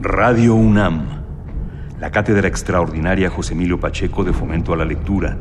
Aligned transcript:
Radio 0.00 0.54
UNAM, 0.54 1.06
la 1.98 2.10
Cátedra 2.10 2.46
Extraordinaria 2.46 3.30
José 3.30 3.54
Emilio 3.54 3.80
Pacheco 3.80 4.22
de 4.22 4.32
Fomento 4.32 4.72
a 4.72 4.76
la 4.76 4.84
Lectura 4.84 5.36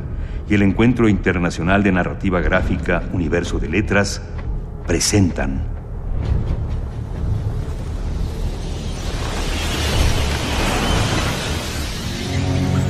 y 0.50 0.54
el 0.54 0.62
Encuentro 0.62 1.10
Internacional 1.10 1.84
de 1.84 1.92
Narrativa 1.92 2.40
Gráfica 2.42 3.04
Universo 3.12 3.60
de 3.60 3.70
Letras 3.70 4.22
presentan. 4.88 5.73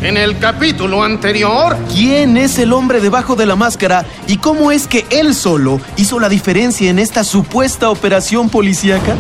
En 0.04 0.17
el 0.17 0.38
capítulo 0.38 1.01
anterior, 1.01 1.77
¿Quién 1.89 2.35
es 2.35 2.59
el 2.59 2.73
hombre 2.73 2.99
debajo 2.99 3.38
de 3.38 3.45
la 3.45 3.55
máscara 3.55 4.05
y 4.27 4.35
cómo 4.35 4.70
es 4.73 4.85
que 4.85 5.05
él 5.09 5.33
solo 5.33 5.79
hizo 5.95 6.20
la 6.20 6.27
diferencia 6.27 6.89
en 6.89 6.99
esta 6.99 7.23
supuesta 7.23 7.89
operación 7.89 8.49
policíaca? 8.49 9.16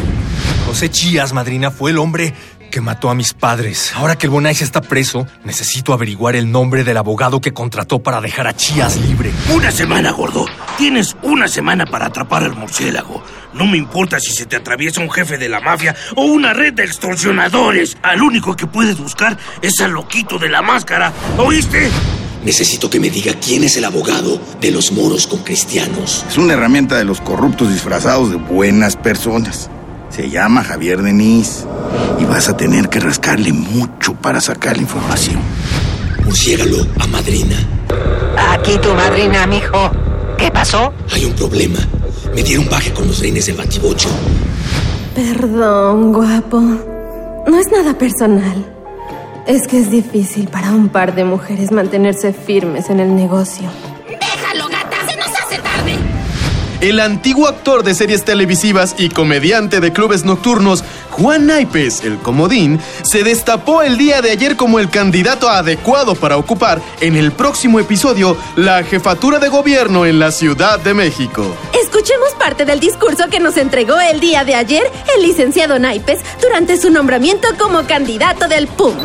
José 0.67 0.91
Chías, 0.91 1.31
madrina, 1.31 1.71
fue 1.71 1.91
el 1.91 1.99
hombre 1.99 2.33
que 2.69 2.81
mató 2.81 3.09
a 3.09 3.15
mis 3.15 3.33
padres. 3.33 3.93
Ahora 3.95 4.17
que 4.17 4.25
el 4.25 4.31
Bonais 4.31 4.61
está 4.61 4.81
preso, 4.81 5.25
necesito 5.45 5.93
averiguar 5.93 6.35
el 6.35 6.51
nombre 6.51 6.83
del 6.83 6.97
abogado 6.97 7.39
que 7.39 7.53
contrató 7.53 8.03
para 8.03 8.19
dejar 8.19 8.47
a 8.47 8.53
Chías 8.53 8.97
libre. 8.97 9.31
Una 9.55 9.71
semana, 9.71 10.11
gordo. 10.11 10.47
Tienes 10.77 11.15
una 11.21 11.47
semana 11.47 11.85
para 11.85 12.07
atrapar 12.07 12.43
al 12.43 12.55
murciélago. 12.57 13.23
No 13.53 13.67
me 13.67 13.77
importa 13.77 14.19
si 14.19 14.31
se 14.31 14.45
te 14.45 14.55
atraviesa 14.55 15.01
un 15.01 15.11
jefe 15.11 15.37
de 15.37 15.47
la 15.49 15.59
mafia 15.59 15.95
o 16.15 16.25
una 16.25 16.53
red 16.53 16.73
de 16.73 16.83
extorsionadores. 16.83 17.97
Al 18.01 18.21
único 18.21 18.55
que 18.55 18.67
puedes 18.67 18.97
buscar 18.97 19.37
es 19.61 19.79
al 19.81 19.91
loquito 19.91 20.39
de 20.39 20.49
la 20.49 20.61
máscara. 20.61 21.13
¿Oíste? 21.37 21.89
Necesito 22.43 22.89
que 22.89 22.99
me 22.99 23.09
diga 23.09 23.33
quién 23.35 23.63
es 23.63 23.77
el 23.77 23.85
abogado 23.85 24.41
de 24.59 24.71
los 24.71 24.91
moros 24.91 25.27
con 25.27 25.43
cristianos. 25.43 26.25
Es 26.27 26.37
una 26.37 26.53
herramienta 26.53 26.97
de 26.97 27.05
los 27.05 27.21
corruptos 27.21 27.71
disfrazados 27.71 28.31
de 28.31 28.35
buenas 28.35 28.97
personas. 28.97 29.69
Se 30.09 30.29
llama 30.29 30.63
Javier 30.63 31.01
Denis 31.01 31.65
y 32.19 32.25
vas 32.25 32.49
a 32.49 32.57
tener 32.57 32.89
que 32.89 32.99
rascarle 32.99 33.53
mucho 33.53 34.13
para 34.15 34.41
sacar 34.41 34.75
la 34.75 34.83
información. 34.83 35.39
Murciégalo 36.25 36.85
a 36.99 37.07
madrina. 37.07 37.55
Aquí 38.51 38.77
tu 38.79 38.93
madrina, 38.93 39.47
mijo. 39.47 39.91
¿Qué 40.37 40.51
pasó? 40.51 40.93
Hay 41.11 41.25
un 41.25 41.33
problema. 41.33 41.79
Me 42.35 42.41
dieron 42.41 42.67
baje 42.69 42.91
con 42.91 43.07
los 43.07 43.19
reines 43.19 43.45
del 43.45 43.55
batibocho. 43.55 44.09
Perdón, 45.13 46.13
guapo. 46.13 46.59
No 46.59 47.59
es 47.59 47.67
nada 47.71 47.95
personal. 47.97 48.65
Es 49.45 49.67
que 49.67 49.79
es 49.79 49.91
difícil 49.91 50.47
para 50.47 50.71
un 50.71 50.89
par 50.89 51.13
de 51.13 51.25
mujeres 51.25 51.71
mantenerse 51.71 52.33
firmes 52.33 52.89
en 52.89 52.99
el 52.99 53.15
negocio. 53.15 53.69
¡Déjalo, 54.07 54.67
gata! 54.67 54.97
¡Se 55.07 55.17
nos 55.17 55.27
hace 55.27 55.57
tarde! 55.57 55.95
El 56.81 56.99
antiguo 56.99 57.47
actor 57.47 57.83
de 57.83 57.93
series 57.93 58.23
televisivas 58.23 58.95
y 58.97 59.09
comediante 59.09 59.79
de 59.79 59.93
clubes 59.93 60.25
nocturnos, 60.25 60.83
Juan 61.13 61.45
Naipes, 61.45 62.03
el 62.03 62.17
comodín, 62.17 62.79
se 63.03 63.23
destapó 63.23 63.83
el 63.83 63.97
día 63.97 64.21
de 64.23 64.31
ayer 64.31 64.55
como 64.55 64.79
el 64.79 64.89
candidato 64.89 65.47
adecuado 65.47 66.15
para 66.15 66.37
ocupar 66.37 66.81
en 67.01 67.15
el 67.15 67.31
próximo 67.31 67.79
episodio 67.79 68.35
la 68.55 68.83
jefatura 68.83 69.37
de 69.37 69.47
gobierno 69.49 70.07
en 70.07 70.17
la 70.17 70.31
Ciudad 70.31 70.79
de 70.79 70.95
México. 70.95 71.45
Escuchemos 71.79 72.31
parte 72.39 72.65
del 72.65 72.79
discurso 72.79 73.29
que 73.29 73.39
nos 73.39 73.57
entregó 73.57 73.99
el 73.99 74.19
día 74.19 74.43
de 74.43 74.55
ayer 74.55 74.83
el 75.15 75.21
licenciado 75.21 75.77
Naipes 75.77 76.19
durante 76.41 76.77
su 76.77 76.89
nombramiento 76.89 77.47
como 77.59 77.85
candidato 77.85 78.47
del 78.47 78.65
PUM. 78.65 78.95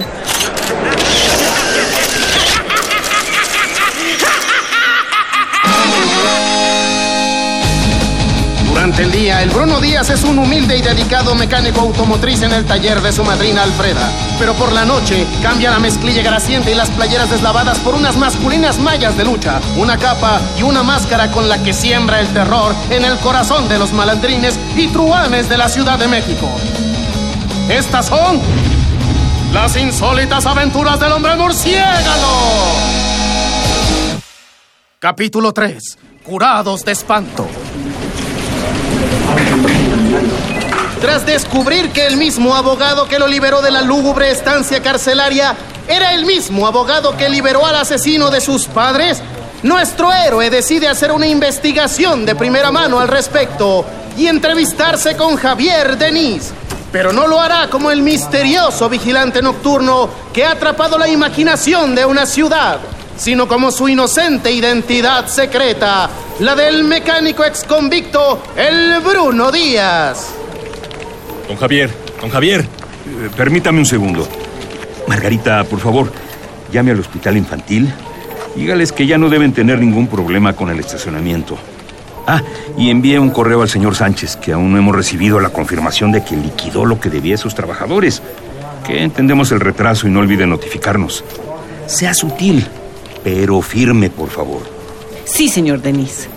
El 8.98 9.12
día, 9.12 9.42
el 9.42 9.50
Bruno 9.50 9.80
Díaz 9.80 10.10
es 10.10 10.24
un 10.24 10.38
humilde 10.38 10.76
y 10.76 10.82
dedicado 10.82 11.34
mecánico 11.34 11.80
automotriz 11.80 12.42
en 12.42 12.52
el 12.52 12.64
taller 12.64 13.00
de 13.00 13.12
su 13.12 13.22
madrina 13.22 13.62
Alfreda. 13.62 14.10
Pero 14.38 14.54
por 14.54 14.72
la 14.72 14.84
noche, 14.84 15.26
cambia 15.42 15.70
la 15.70 15.78
mezclilla 15.78 16.22
grasiente 16.22 16.72
y 16.72 16.74
las 16.74 16.90
playeras 16.90 17.30
deslavadas 17.30 17.78
por 17.78 17.94
unas 17.94 18.16
masculinas 18.16 18.78
mallas 18.78 19.16
de 19.16 19.24
lucha, 19.24 19.60
una 19.76 19.98
capa 19.98 20.40
y 20.58 20.62
una 20.62 20.82
máscara 20.82 21.30
con 21.30 21.48
la 21.48 21.62
que 21.62 21.72
siembra 21.72 22.20
el 22.20 22.26
terror 22.28 22.74
en 22.90 23.04
el 23.04 23.16
corazón 23.18 23.68
de 23.68 23.78
los 23.78 23.92
malandrines 23.92 24.58
y 24.76 24.88
truanes 24.88 25.48
de 25.48 25.58
la 25.58 25.68
Ciudad 25.68 25.98
de 25.98 26.08
México. 26.08 26.48
Estas 27.68 28.06
son 28.06 28.40
las 29.52 29.76
insólitas 29.76 30.44
aventuras 30.46 30.98
del 30.98 31.12
hombre 31.12 31.36
murciélago. 31.36 32.76
Capítulo 34.98 35.52
3. 35.52 35.98
Curados 36.24 36.84
de 36.84 36.92
espanto. 36.92 37.48
Tras 41.00 41.24
descubrir 41.24 41.90
que 41.92 42.06
el 42.06 42.16
mismo 42.16 42.54
abogado 42.54 43.06
que 43.06 43.18
lo 43.18 43.28
liberó 43.28 43.62
de 43.62 43.70
la 43.70 43.82
lúgubre 43.82 44.30
estancia 44.30 44.82
carcelaria 44.82 45.56
era 45.86 46.12
el 46.12 46.26
mismo 46.26 46.66
abogado 46.66 47.16
que 47.16 47.28
liberó 47.28 47.64
al 47.64 47.76
asesino 47.76 48.30
de 48.30 48.40
sus 48.40 48.66
padres, 48.66 49.22
nuestro 49.62 50.12
héroe 50.12 50.50
decide 50.50 50.88
hacer 50.88 51.12
una 51.12 51.26
investigación 51.26 52.26
de 52.26 52.34
primera 52.34 52.70
mano 52.70 53.00
al 53.00 53.08
respecto 53.08 53.84
y 54.16 54.26
entrevistarse 54.26 55.16
con 55.16 55.36
Javier 55.36 55.96
Denis. 55.96 56.52
Pero 56.90 57.12
no 57.12 57.26
lo 57.26 57.40
hará 57.40 57.68
como 57.68 57.90
el 57.90 58.02
misterioso 58.02 58.88
vigilante 58.88 59.40
nocturno 59.40 60.08
que 60.32 60.44
ha 60.44 60.52
atrapado 60.52 60.98
la 60.98 61.08
imaginación 61.08 61.94
de 61.94 62.04
una 62.04 62.26
ciudad, 62.26 62.78
sino 63.18 63.46
como 63.46 63.70
su 63.70 63.88
inocente 63.88 64.50
identidad 64.50 65.26
secreta, 65.26 66.08
la 66.40 66.54
del 66.54 66.84
mecánico 66.84 67.44
exconvicto, 67.44 68.40
el 68.56 69.00
Bruno 69.00 69.50
Díaz. 69.50 70.30
Don 71.48 71.56
Javier, 71.56 71.90
don 72.20 72.30
Javier. 72.30 72.60
Eh, 72.60 73.28
permítame 73.36 73.80
un 73.80 73.86
segundo. 73.86 74.26
Margarita, 75.08 75.64
por 75.64 75.80
favor, 75.80 76.12
llame 76.72 76.92
al 76.92 77.00
hospital 77.00 77.36
infantil. 77.36 77.92
Dígales 78.54 78.92
que 78.92 79.06
ya 79.06 79.18
no 79.18 79.28
deben 79.28 79.52
tener 79.52 79.78
ningún 79.80 80.06
problema 80.06 80.54
con 80.54 80.70
el 80.70 80.78
estacionamiento. 80.78 81.58
Ah, 82.26 82.42
y 82.76 82.90
envíe 82.90 83.16
un 83.18 83.30
correo 83.30 83.62
al 83.62 83.70
señor 83.70 83.96
Sánchez, 83.96 84.36
que 84.36 84.52
aún 84.52 84.72
no 84.72 84.78
hemos 84.78 84.94
recibido 84.94 85.40
la 85.40 85.48
confirmación 85.48 86.12
de 86.12 86.22
que 86.22 86.36
liquidó 86.36 86.84
lo 86.84 87.00
que 87.00 87.08
debía 87.08 87.36
a 87.36 87.38
sus 87.38 87.54
trabajadores. 87.54 88.22
Que 88.86 89.02
entendemos 89.02 89.50
el 89.50 89.60
retraso 89.60 90.06
y 90.06 90.10
no 90.10 90.20
olvide 90.20 90.46
notificarnos. 90.46 91.24
Sea 91.86 92.12
sutil, 92.12 92.66
pero 93.28 93.60
firme, 93.60 94.08
por 94.08 94.30
favor. 94.30 94.62
Sí, 95.26 95.50
señor 95.50 95.82
Denis. 95.82 96.30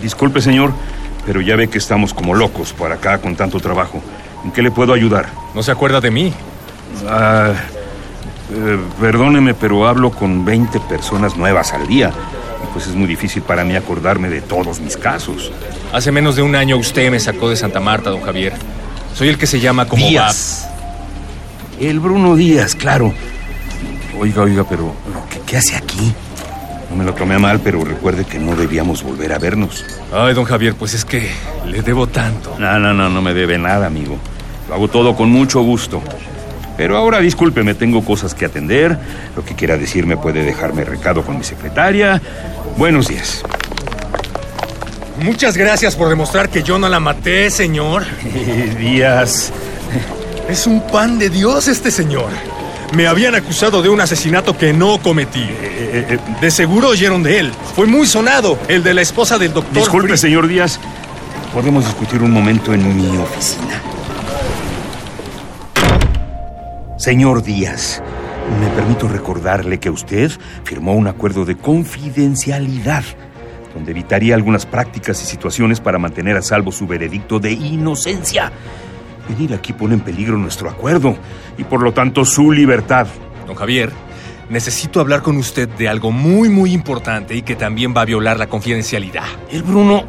Disculpe, 0.00 0.40
señor, 0.40 0.72
pero 1.26 1.42
ya 1.42 1.54
ve 1.54 1.68
que 1.68 1.76
estamos 1.76 2.14
como 2.14 2.34
locos 2.34 2.72
por 2.72 2.90
acá 2.90 3.18
con 3.18 3.36
tanto 3.36 3.60
trabajo. 3.60 4.00
¿En 4.42 4.52
qué 4.52 4.62
le 4.62 4.70
puedo 4.70 4.94
ayudar? 4.94 5.28
¿No 5.54 5.62
se 5.62 5.70
acuerda 5.70 6.00
de 6.00 6.10
mí? 6.10 6.32
Ah, 7.06 7.52
eh, 8.54 8.78
perdóneme, 8.98 9.52
pero 9.52 9.86
hablo 9.86 10.10
con 10.10 10.46
20 10.46 10.80
personas 10.80 11.36
nuevas 11.36 11.74
al 11.74 11.86
día. 11.86 12.10
Y 12.64 12.72
pues 12.72 12.86
es 12.86 12.94
muy 12.94 13.06
difícil 13.06 13.42
para 13.42 13.62
mí 13.62 13.76
acordarme 13.76 14.30
de 14.30 14.40
todos 14.40 14.80
mis 14.80 14.96
casos. 14.96 15.52
Hace 15.92 16.10
menos 16.10 16.36
de 16.36 16.42
un 16.42 16.56
año 16.56 16.78
usted 16.78 17.10
me 17.10 17.20
sacó 17.20 17.50
de 17.50 17.56
Santa 17.56 17.80
Marta, 17.80 18.08
don 18.08 18.22
Javier. 18.22 18.54
Soy 19.14 19.28
el 19.28 19.36
que 19.36 19.46
se 19.46 19.60
llama 19.60 19.86
como 19.86 20.06
Díaz. 20.06 20.70
El 21.78 22.00
Bruno 22.00 22.34
Díaz, 22.34 22.74
claro. 22.74 23.12
Oiga, 24.20 24.42
oiga, 24.42 24.64
pero 24.68 24.94
¿qué, 25.30 25.40
qué 25.46 25.56
hace 25.56 25.76
aquí? 25.76 26.12
No 26.90 26.96
me 26.96 27.04
lo 27.04 27.14
tomé 27.14 27.38
mal, 27.38 27.60
pero 27.60 27.82
recuerde 27.82 28.26
que 28.26 28.38
no 28.38 28.54
debíamos 28.54 29.02
volver 29.02 29.32
a 29.32 29.38
vernos. 29.38 29.82
Ay, 30.12 30.34
don 30.34 30.44
Javier, 30.44 30.74
pues 30.74 30.92
es 30.92 31.06
que 31.06 31.30
le 31.66 31.80
debo 31.80 32.06
tanto. 32.06 32.54
No, 32.58 32.78
no, 32.78 32.92
no, 32.92 33.08
no 33.08 33.22
me 33.22 33.32
debe 33.32 33.56
nada, 33.56 33.86
amigo. 33.86 34.18
Lo 34.68 34.74
hago 34.74 34.88
todo 34.88 35.16
con 35.16 35.30
mucho 35.30 35.62
gusto. 35.62 36.02
Pero 36.76 36.98
ahora 36.98 37.20
discúlpeme, 37.20 37.72
tengo 37.72 38.04
cosas 38.04 38.34
que 38.34 38.44
atender. 38.44 38.98
Lo 39.34 39.42
que 39.42 39.54
quiera 39.54 39.78
decirme 39.78 40.18
puede 40.18 40.44
dejarme 40.44 40.84
recado 40.84 41.22
con 41.22 41.38
mi 41.38 41.44
secretaria. 41.44 42.20
Buenos 42.76 43.08
días. 43.08 43.42
Muchas 45.22 45.56
gracias 45.56 45.96
por 45.96 46.10
demostrar 46.10 46.50
que 46.50 46.62
yo 46.62 46.78
no 46.78 46.90
la 46.90 47.00
maté, 47.00 47.50
señor. 47.50 48.04
Díaz. 48.78 49.50
Es 50.46 50.66
un 50.66 50.86
pan 50.88 51.18
de 51.18 51.30
Dios 51.30 51.68
este 51.68 51.90
señor. 51.90 52.30
Me 52.94 53.06
habían 53.06 53.34
acusado 53.36 53.82
de 53.82 53.88
un 53.88 54.00
asesinato 54.00 54.56
que 54.58 54.72
no 54.72 54.98
cometí. 55.00 55.46
Eh, 55.48 56.18
De 56.40 56.50
seguro 56.50 56.88
oyeron 56.88 57.22
de 57.22 57.38
él. 57.38 57.52
Fue 57.76 57.86
muy 57.86 58.06
sonado, 58.06 58.58
el 58.68 58.82
de 58.82 58.94
la 58.94 59.02
esposa 59.02 59.38
del 59.38 59.52
doctor. 59.52 59.74
Disculpe, 59.74 60.14
Fri- 60.14 60.16
señor 60.16 60.48
Díaz. 60.48 60.80
¿Podemos 61.54 61.84
discutir 61.84 62.20
un 62.22 62.32
momento 62.32 62.72
en 62.74 62.96
mi 62.96 63.16
oficina? 63.18 63.80
Señor 66.96 67.42
Díaz, 67.42 68.02
me 68.60 68.68
permito 68.70 69.08
recordarle 69.08 69.78
que 69.78 69.88
usted 69.90 70.30
firmó 70.64 70.94
un 70.94 71.06
acuerdo 71.06 71.44
de 71.44 71.56
confidencialidad 71.56 73.04
donde 73.74 73.92
evitaría 73.92 74.34
algunas 74.34 74.66
prácticas 74.66 75.22
y 75.22 75.26
situaciones 75.26 75.80
para 75.80 75.96
mantener 75.98 76.36
a 76.36 76.42
salvo 76.42 76.72
su 76.72 76.86
veredicto 76.88 77.38
de 77.38 77.52
inocencia. 77.52 78.50
Venir 79.30 79.54
aquí 79.54 79.72
pone 79.72 79.94
en 79.94 80.00
peligro 80.00 80.36
nuestro 80.36 80.68
acuerdo 80.68 81.16
y 81.56 81.62
por 81.62 81.82
lo 81.82 81.92
tanto 81.92 82.24
su 82.24 82.50
libertad. 82.50 83.06
Don 83.46 83.54
Javier, 83.54 83.92
necesito 84.48 84.98
hablar 84.98 85.22
con 85.22 85.36
usted 85.36 85.68
de 85.68 85.88
algo 85.88 86.10
muy, 86.10 86.48
muy 86.48 86.72
importante 86.72 87.36
y 87.36 87.42
que 87.42 87.54
también 87.54 87.94
va 87.96 88.00
a 88.00 88.06
violar 88.06 88.40
la 88.40 88.48
confidencialidad. 88.48 89.26
El 89.48 89.62
Bruno, 89.62 90.02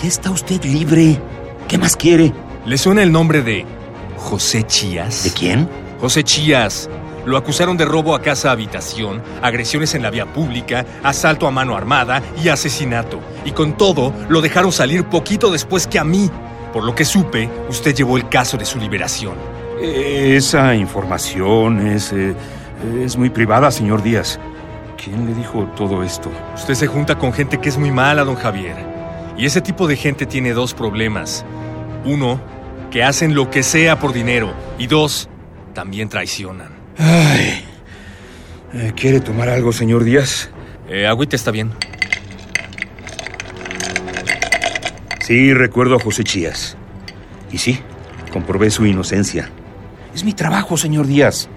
ya 0.00 0.08
está 0.08 0.30
usted 0.30 0.64
libre. 0.64 1.20
¿Qué 1.68 1.76
más 1.76 1.96
quiere? 1.96 2.32
¿Le 2.64 2.78
suena 2.78 3.02
el 3.02 3.12
nombre 3.12 3.42
de 3.42 3.66
José 4.16 4.62
Chías? 4.62 5.24
¿De 5.24 5.32
quién? 5.32 5.68
José 6.00 6.24
Chías. 6.24 6.88
Lo 7.26 7.36
acusaron 7.36 7.76
de 7.76 7.84
robo 7.84 8.14
a 8.14 8.22
casa 8.22 8.52
habitación, 8.52 9.22
agresiones 9.42 9.94
en 9.94 10.02
la 10.02 10.10
vía 10.10 10.32
pública, 10.32 10.86
asalto 11.02 11.46
a 11.46 11.50
mano 11.50 11.76
armada 11.76 12.22
y 12.42 12.48
asesinato. 12.48 13.20
Y 13.44 13.52
con 13.52 13.76
todo, 13.76 14.14
lo 14.30 14.40
dejaron 14.40 14.72
salir 14.72 15.04
poquito 15.04 15.50
después 15.50 15.86
que 15.86 15.98
a 15.98 16.04
mí. 16.04 16.30
Por 16.72 16.84
lo 16.84 16.94
que 16.94 17.04
supe, 17.04 17.48
usted 17.68 17.94
llevó 17.94 18.16
el 18.16 18.28
caso 18.28 18.56
de 18.56 18.64
su 18.64 18.78
liberación. 18.78 19.34
Esa 19.80 20.74
información 20.74 21.86
es... 21.86 22.12
eh, 22.12 22.34
es 23.04 23.16
muy 23.16 23.30
privada, 23.30 23.70
señor 23.70 24.02
Díaz. 24.02 24.40
¿Quién 25.02 25.26
le 25.26 25.34
dijo 25.34 25.64
todo 25.76 26.02
esto? 26.02 26.30
Usted 26.54 26.74
se 26.74 26.86
junta 26.86 27.16
con 27.16 27.32
gente 27.32 27.58
que 27.58 27.68
es 27.68 27.78
muy 27.78 27.90
mala, 27.90 28.24
don 28.24 28.34
Javier. 28.36 28.76
Y 29.36 29.46
ese 29.46 29.60
tipo 29.60 29.86
de 29.86 29.96
gente 29.96 30.26
tiene 30.26 30.52
dos 30.52 30.74
problemas. 30.74 31.44
Uno, 32.04 32.40
que 32.90 33.02
hacen 33.02 33.34
lo 33.34 33.50
que 33.50 33.62
sea 33.62 33.98
por 33.98 34.12
dinero. 34.12 34.52
Y 34.78 34.86
dos, 34.86 35.28
también 35.74 36.08
traicionan. 36.08 36.72
Ay. 36.98 37.64
Eh, 38.74 38.92
¿Quiere 38.96 39.20
tomar 39.20 39.48
algo, 39.48 39.72
señor 39.72 40.04
Díaz? 40.04 40.50
Eh, 40.88 41.06
agüita 41.06 41.36
está 41.36 41.50
bien. 41.50 41.72
Sí, 45.22 45.54
recuerdo 45.54 45.94
a 45.94 46.00
José 46.00 46.24
Chías. 46.24 46.76
Y 47.52 47.58
sí, 47.58 47.78
comprobé 48.32 48.70
su 48.70 48.84
inocencia. 48.86 49.48
Es 50.12 50.24
mi 50.24 50.32
trabajo, 50.32 50.76
señor 50.76 51.06
Díaz. 51.06 51.48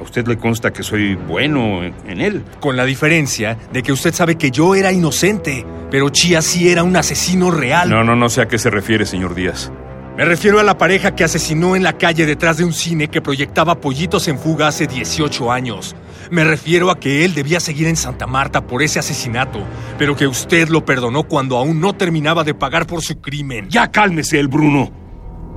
A 0.00 0.02
usted 0.02 0.26
le 0.26 0.36
consta 0.36 0.72
que 0.72 0.82
soy 0.82 1.14
bueno 1.14 1.84
en, 1.84 2.20
él. 2.20 2.42
Con 2.60 2.76
la 2.76 2.84
diferencia 2.84 3.56
de 3.72 3.82
que 3.84 3.92
usted 3.92 4.12
sabe 4.12 4.34
que 4.34 4.50
yo 4.50 4.74
era 4.74 4.90
inocente, 4.90 5.64
pero 5.88 6.10
Chías 6.10 6.44
sí 6.44 6.68
era 6.68 6.82
un 6.82 6.96
asesino 6.96 7.52
real. 7.52 7.88
No, 7.88 8.02
no, 8.02 8.16
no 8.16 8.28
sé 8.28 8.42
a 8.42 8.48
qué 8.48 8.58
se 8.58 8.70
refiere, 8.70 9.06
señor 9.06 9.36
Díaz. 9.36 9.70
Me 10.16 10.24
refiero 10.24 10.58
a 10.58 10.62
la 10.62 10.78
pareja 10.78 11.14
que 11.14 11.24
asesinó 11.24 11.76
en 11.76 11.82
la 11.82 11.98
calle 11.98 12.24
detrás 12.24 12.56
de 12.56 12.64
un 12.64 12.72
cine 12.72 13.08
que 13.08 13.20
proyectaba 13.20 13.82
pollitos 13.82 14.28
en 14.28 14.38
fuga 14.38 14.68
hace 14.68 14.86
18 14.86 15.52
años. 15.52 15.94
Me 16.30 16.42
refiero 16.42 16.90
a 16.90 16.98
que 16.98 17.26
él 17.26 17.34
debía 17.34 17.60
seguir 17.60 17.86
en 17.86 17.96
Santa 17.96 18.26
Marta 18.26 18.66
por 18.66 18.82
ese 18.82 18.98
asesinato, 18.98 19.62
pero 19.98 20.16
que 20.16 20.26
usted 20.26 20.68
lo 20.70 20.86
perdonó 20.86 21.24
cuando 21.24 21.58
aún 21.58 21.82
no 21.82 21.92
terminaba 21.92 22.44
de 22.44 22.54
pagar 22.54 22.86
por 22.86 23.02
su 23.02 23.20
crimen. 23.20 23.68
Ya 23.68 23.90
cálmese 23.92 24.40
el 24.40 24.48
Bruno. 24.48 24.90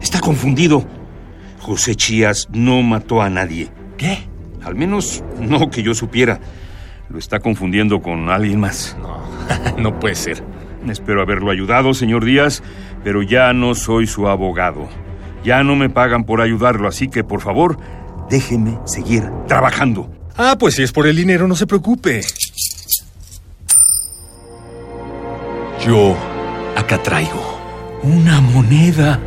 Está 0.02 0.20
confundido. 0.20 0.86
José 1.62 1.96
Chías 1.96 2.50
no 2.52 2.82
mató 2.82 3.22
a 3.22 3.30
nadie. 3.30 3.70
¿Qué? 3.98 4.28
Al 4.62 4.76
menos 4.76 5.24
no 5.40 5.70
que 5.70 5.84
yo 5.84 5.94
supiera. 5.94 6.38
Lo 7.08 7.18
está 7.18 7.40
confundiendo 7.40 8.02
con 8.02 8.30
alguien 8.30 8.60
más. 8.60 8.98
No, 9.00 9.78
no 9.78 9.98
puede 10.02 10.16
ser. 10.16 10.44
Espero 10.88 11.22
haberlo 11.22 11.52
ayudado, 11.52 11.94
señor 11.94 12.26
Díaz, 12.26 12.64
pero 13.04 13.22
ya 13.22 13.54
no 13.54 13.76
soy 13.76 14.08
su 14.08 14.28
abogado. 14.28 14.88
Ya 15.44 15.64
no 15.64 15.76
me 15.76 15.90
pagan 15.90 16.24
por 16.24 16.42
ayudarlo, 16.42 16.88
así 16.88 17.08
que 17.08 17.24
por 17.24 17.42
favor, 17.42 17.78
déjeme 18.30 18.80
seguir 18.86 19.30
trabajando. 19.48 20.10
Ah, 20.38 20.56
pues 20.58 20.76
si 20.76 20.84
es 20.84 20.92
por 20.92 21.08
el 21.08 21.16
dinero, 21.16 21.48
no 21.48 21.56
se 21.56 21.68
preocupe. 21.68 22.22
Yo 25.86 26.16
acá 26.76 27.02
traigo. 27.02 27.60
Una 28.04 28.40
moneda. 28.42 29.20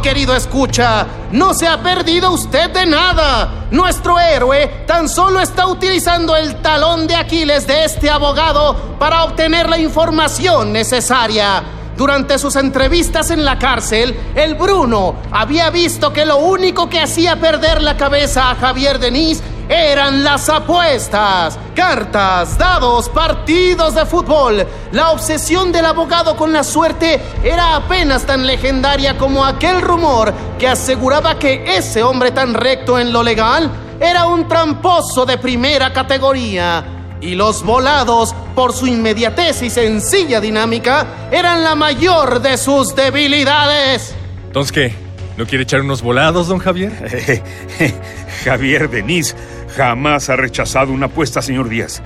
Querido 0.00 0.34
escucha, 0.34 1.06
no 1.32 1.54
se 1.54 1.66
ha 1.66 1.82
perdido 1.82 2.30
usted 2.32 2.70
de 2.70 2.86
nada. 2.86 3.66
Nuestro 3.70 4.18
héroe 4.18 4.84
tan 4.86 5.08
solo 5.08 5.40
está 5.40 5.66
utilizando 5.66 6.36
el 6.36 6.56
talón 6.62 7.06
de 7.06 7.16
Aquiles 7.16 7.66
de 7.66 7.84
este 7.84 8.08
abogado 8.08 8.96
para 8.98 9.24
obtener 9.24 9.68
la 9.68 9.78
información 9.78 10.72
necesaria. 10.72 11.81
Durante 11.96 12.38
sus 12.38 12.56
entrevistas 12.56 13.30
en 13.30 13.44
la 13.44 13.58
cárcel, 13.58 14.16
el 14.34 14.54
Bruno 14.54 15.16
había 15.30 15.70
visto 15.70 16.12
que 16.12 16.24
lo 16.24 16.38
único 16.38 16.88
que 16.88 17.00
hacía 17.00 17.36
perder 17.36 17.82
la 17.82 17.96
cabeza 17.96 18.50
a 18.50 18.54
Javier 18.54 18.98
Denis 18.98 19.42
eran 19.68 20.24
las 20.24 20.48
apuestas, 20.48 21.58
cartas, 21.74 22.58
dados, 22.58 23.08
partidos 23.08 23.94
de 23.94 24.06
fútbol. 24.06 24.66
La 24.92 25.10
obsesión 25.12 25.70
del 25.70 25.86
abogado 25.86 26.36
con 26.36 26.52
la 26.52 26.64
suerte 26.64 27.20
era 27.42 27.76
apenas 27.76 28.24
tan 28.24 28.46
legendaria 28.46 29.16
como 29.16 29.44
aquel 29.44 29.80
rumor 29.80 30.32
que 30.58 30.68
aseguraba 30.68 31.38
que 31.38 31.76
ese 31.76 32.02
hombre 32.02 32.32
tan 32.32 32.54
recto 32.54 32.98
en 32.98 33.12
lo 33.12 33.22
legal 33.22 33.70
era 34.00 34.26
un 34.26 34.48
tramposo 34.48 35.24
de 35.24 35.38
primera 35.38 35.92
categoría. 35.92 37.01
Y 37.22 37.36
los 37.36 37.62
volados, 37.62 38.34
por 38.54 38.72
su 38.72 38.86
inmediatez 38.86 39.62
y 39.62 39.70
sencilla 39.70 40.40
dinámica, 40.40 41.28
eran 41.30 41.62
la 41.62 41.74
mayor 41.74 42.42
de 42.42 42.58
sus 42.58 42.94
debilidades. 42.94 44.14
Entonces, 44.46 44.72
¿qué? 44.72 44.94
¿No 45.36 45.46
quiere 45.46 45.62
echar 45.62 45.80
unos 45.80 46.02
volados, 46.02 46.48
don 46.48 46.58
Javier? 46.58 46.92
Javier 48.44 48.90
Denis 48.90 49.34
jamás 49.76 50.28
ha 50.28 50.36
rechazado 50.36 50.92
una 50.92 51.06
apuesta, 51.06 51.40
señor 51.40 51.68
Díaz. 51.68 52.02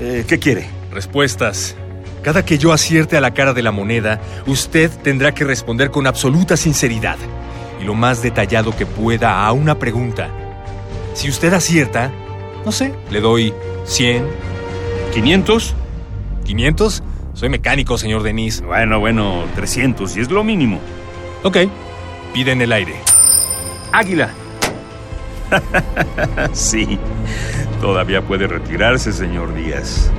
Eh, 0.00 0.24
¿Qué 0.26 0.38
quiere? 0.38 0.68
Respuestas. 0.92 1.74
Cada 2.22 2.44
que 2.44 2.58
yo 2.58 2.72
acierte 2.72 3.16
a 3.16 3.20
la 3.20 3.32
cara 3.32 3.52
de 3.52 3.62
la 3.62 3.70
moneda, 3.70 4.20
usted 4.46 4.90
tendrá 5.02 5.32
que 5.32 5.44
responder 5.44 5.90
con 5.90 6.06
absoluta 6.06 6.56
sinceridad 6.56 7.16
y 7.80 7.84
lo 7.84 7.94
más 7.94 8.20
detallado 8.20 8.76
que 8.76 8.84
pueda 8.84 9.46
a 9.46 9.52
una 9.52 9.78
pregunta. 9.78 10.28
Si 11.14 11.28
usted 11.28 11.54
acierta, 11.54 12.10
no 12.64 12.72
sé, 12.72 12.92
le 13.10 13.20
doy 13.20 13.54
100, 13.84 14.26
¿500? 15.16 15.74
500. 16.44 17.02
Soy 17.32 17.48
mecánico, 17.48 17.96
señor 17.96 18.22
Denis. 18.22 18.60
Bueno, 18.60 19.00
bueno, 19.00 19.44
300, 19.54 20.14
y 20.14 20.20
es 20.20 20.30
lo 20.30 20.44
mínimo. 20.44 20.78
Ok, 21.42 21.56
pide 22.34 22.52
en 22.52 22.60
el 22.60 22.70
aire. 22.70 22.96
Águila. 23.92 24.28
sí, 26.52 26.98
todavía 27.80 28.20
puede 28.20 28.46
retirarse, 28.46 29.10
señor 29.10 29.54
Díaz. 29.54 30.10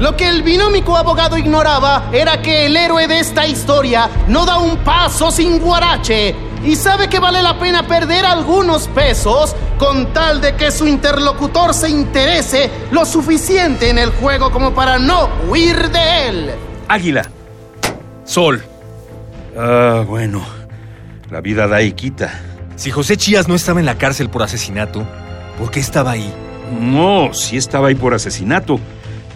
Lo 0.00 0.16
que 0.16 0.28
el 0.28 0.42
binómico 0.42 0.96
abogado 0.96 1.38
ignoraba 1.38 2.08
era 2.12 2.42
que 2.42 2.66
el 2.66 2.76
héroe 2.76 3.06
de 3.06 3.20
esta 3.20 3.46
historia 3.46 4.10
no 4.26 4.46
da 4.46 4.58
un 4.58 4.78
paso 4.78 5.30
sin 5.30 5.60
guarache 5.60 6.34
y 6.64 6.76
sabe 6.76 7.08
que 7.08 7.18
vale 7.18 7.42
la 7.42 7.58
pena 7.58 7.86
perder 7.86 8.24
algunos 8.24 8.88
pesos 8.88 9.56
con 9.78 10.12
tal 10.12 10.40
de 10.40 10.54
que 10.56 10.70
su 10.70 10.86
interlocutor 10.86 11.72
se 11.72 11.88
interese 11.88 12.70
lo 12.90 13.04
suficiente 13.04 13.88
en 13.90 13.98
el 13.98 14.10
juego 14.10 14.50
como 14.50 14.74
para 14.74 14.98
no 14.98 15.28
huir 15.48 15.90
de 15.90 16.28
él. 16.28 16.50
Águila. 16.88 17.28
Sol. 18.24 18.62
Ah, 19.56 20.04
bueno. 20.06 20.44
La 21.30 21.40
vida 21.40 21.66
da 21.66 21.80
y 21.80 21.92
quita. 21.92 22.40
Si 22.76 22.90
José 22.90 23.16
Chías 23.16 23.46
no 23.46 23.54
estaba 23.54 23.80
en 23.80 23.86
la 23.86 23.98
cárcel 23.98 24.30
por 24.30 24.42
asesinato, 24.42 25.04
¿por 25.58 25.70
qué 25.70 25.80
estaba 25.80 26.12
ahí? 26.12 26.32
No, 26.78 27.32
sí 27.34 27.56
estaba 27.56 27.88
ahí 27.88 27.94
por 27.94 28.14
asesinato, 28.14 28.80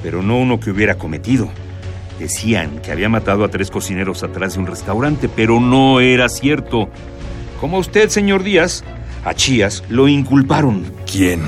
pero 0.03 0.23
no 0.23 0.39
uno 0.39 0.61
que 0.61 0.71
hubiera 0.71 0.97
cometido. 0.97 1.49
Decían 2.19 2.79
que 2.81 2.93
había 2.93 3.09
matado 3.09 3.45
a 3.45 3.49
tres 3.49 3.71
cocineros 3.71 4.23
atrás 4.23 4.55
de 4.55 4.61
un 4.61 4.67
restaurante, 4.67 5.29
pero 5.29 5.61
no 5.61 6.01
era 6.01 6.29
cierto. 6.29 6.89
Como 7.61 7.79
usted, 7.79 8.09
señor 8.09 8.43
Díaz, 8.43 8.85
a 9.25 9.35
Chías 9.35 9.83
lo 9.89 10.09
inculparon. 10.09 10.93
¿Quién? 11.11 11.43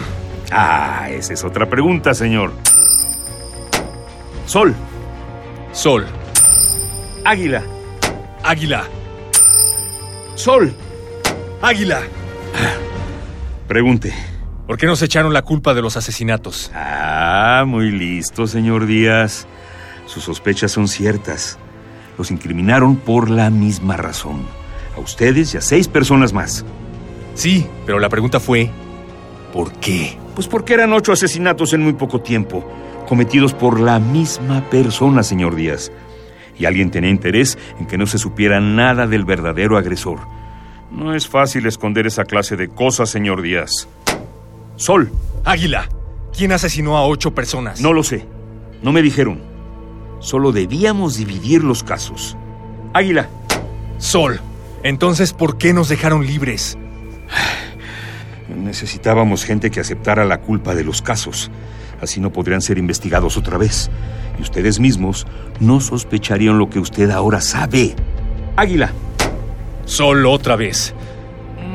Ah, 0.51 1.09
esa 1.11 1.33
es 1.33 1.45
otra 1.45 1.69
pregunta, 1.69 2.15
señor. 2.15 2.53
Sol. 4.47 4.75
Sol. 5.73 6.07
Águila. 7.25 7.63
Águila. 8.43 8.85
Sol. 10.37 10.73
Águila. 11.61 12.01
Pregunte. 13.67 14.15
¿Por 14.67 14.79
qué 14.79 14.87
nos 14.87 15.03
echaron 15.03 15.33
la 15.33 15.43
culpa 15.43 15.75
de 15.75 15.83
los 15.83 15.97
asesinatos? 15.97 16.71
Ah, 16.75 17.65
muy 17.67 17.91
listo, 17.91 18.47
señor 18.47 18.87
Díaz. 18.87 19.47
Sus 20.07 20.25
sospechas 20.25 20.73
son 20.73 20.89
ciertas. 20.89 21.59
Los 22.19 22.31
incriminaron 22.31 22.97
por 22.97 23.31
la 23.31 23.51
misma 23.51 23.97
razón. 23.97 24.47
A 24.97 25.00
ustedes 25.00 25.55
y 25.55 25.59
a 25.59 25.61
seis 25.61 25.88
personas 25.88 26.33
más. 26.33 26.65
Sí, 27.35 27.67
pero 27.85 27.99
la 27.99 28.09
pregunta 28.09 28.41
fue, 28.41 28.71
¿por 29.53 29.73
qué? 29.75 30.17
Pues 30.35 30.49
porque 30.49 30.75
eran 30.75 30.93
ocho 30.93 31.12
asesinatos 31.12 31.73
en 31.73 31.83
muy 31.83 31.93
poco 31.93 32.21
tiempo, 32.21 32.67
cometidos 33.07 33.53
por 33.53 33.79
la 33.79 33.99
misma 33.99 34.62
persona, 34.71 35.23
señor 35.23 35.55
Díaz. 35.55 35.93
Y 36.59 36.65
alguien 36.65 36.91
tenía 36.91 37.11
interés 37.11 37.59
en 37.79 37.87
que 37.87 37.99
no 37.99 38.07
se 38.07 38.19
supiera 38.19 38.61
nada 38.61 39.07
del 39.07 39.25
verdadero 39.25 39.76
agresor. 39.76 40.21
No 40.91 41.15
es 41.15 41.29
fácil 41.29 41.67
esconder 41.67 42.07
esa 42.07 42.25
clase 42.25 42.57
de 42.57 42.69
cosas, 42.69 43.11
señor 43.11 43.43
Díaz. 43.43 43.88
Sol. 44.76 45.11
Águila. 45.45 45.88
¿Quién 46.37 46.53
asesinó 46.53 46.97
a 46.97 47.07
ocho 47.07 47.35
personas? 47.35 47.81
No 47.81 47.93
lo 47.93 48.03
sé. 48.03 48.26
No 48.83 48.93
me 48.93 49.03
dijeron. 49.03 49.41
Solo 50.21 50.53
debíamos 50.53 51.17
dividir 51.17 51.65
los 51.65 51.83
casos. 51.83 52.37
Águila. 52.95 53.29
Sol. 53.99 54.41
Entonces, 54.87 55.33
¿por 55.33 55.59
qué 55.59 55.73
nos 55.73 55.88
dejaron 55.88 56.25
libres? 56.25 56.78
Necesitábamos 58.57 59.45
gente 59.45 59.69
que 59.73 59.81
aceptara 59.81 60.25
la 60.25 60.40
culpa 60.40 60.76
de 60.76 60.85
los 60.85 61.02
casos. 61.02 61.50
Así 62.00 62.21
no 62.21 62.31
podrían 62.31 62.62
ser 62.62 62.78
investigados 62.78 63.37
otra 63.37 63.59
vez. 63.59 63.90
Y 64.38 64.43
ustedes 64.43 64.78
mismos 64.78 65.26
no 65.59 65.81
sospecharían 65.81 66.57
lo 66.59 66.71
que 66.71 66.78
usted 66.78 67.11
ahora 67.11 67.40
sabe. 67.40 67.97
Águila, 68.55 68.93
Sol 69.87 70.25
otra 70.25 70.55
vez. 70.55 70.95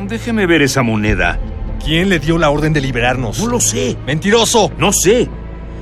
déjeme 0.08 0.46
ver 0.46 0.62
esa 0.62 0.82
moneda. 0.82 1.38
¿Quién 1.84 2.08
le 2.08 2.18
dio 2.18 2.38
la 2.38 2.50
orden 2.50 2.72
de 2.72 2.80
liberarnos? 2.80 3.40
No 3.40 3.48
lo 3.48 3.60
sé. 3.60 3.98
¡Mentiroso! 4.08 4.72
No 4.78 4.94
sé. 4.94 5.28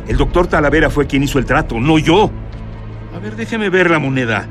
El 0.07 0.17
doctor 0.17 0.47
Talavera 0.47 0.89
fue 0.89 1.05
quien 1.05 1.21
hizo 1.21 1.37
el 1.37 1.45
trato, 1.45 1.79
no 1.79 1.99
yo. 1.99 2.31
A 3.15 3.19
ver, 3.19 3.35
déjeme 3.35 3.69
ver 3.69 3.91
la 3.91 3.99
moneda. 3.99 4.47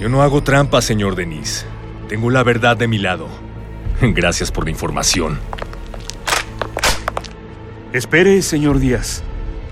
Yo 0.00 0.08
no 0.08 0.22
hago 0.22 0.42
trampa, 0.42 0.82
señor 0.82 1.14
Denis. 1.14 1.66
Tengo 2.08 2.30
la 2.30 2.42
verdad 2.42 2.76
de 2.76 2.88
mi 2.88 2.98
lado. 2.98 3.28
Gracias 4.00 4.50
por 4.50 4.64
la 4.64 4.70
información. 4.70 5.38
Espere, 7.92 8.42
señor 8.42 8.80
Díaz. 8.80 9.22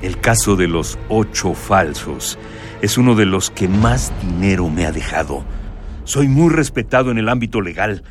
El 0.01 0.21
caso 0.21 0.57
de 0.57 0.69
los 0.69 0.99
ocho 1.09 1.55
falsos 1.55 2.39
es 2.81 2.99
uno 2.99 3.15
de 3.15 3.27
los 3.27 3.51
que 3.51 3.69
más 3.69 4.13
dinero 4.23 4.69
me 4.69 4.87
ha 4.87 4.93
dejado. 4.93 5.45
Soy 6.05 6.29
muy 6.29 6.53
respetado 6.53 7.11
en 7.11 7.19
el 7.19 7.29
ámbito 7.29 7.61
legal. 7.61 8.03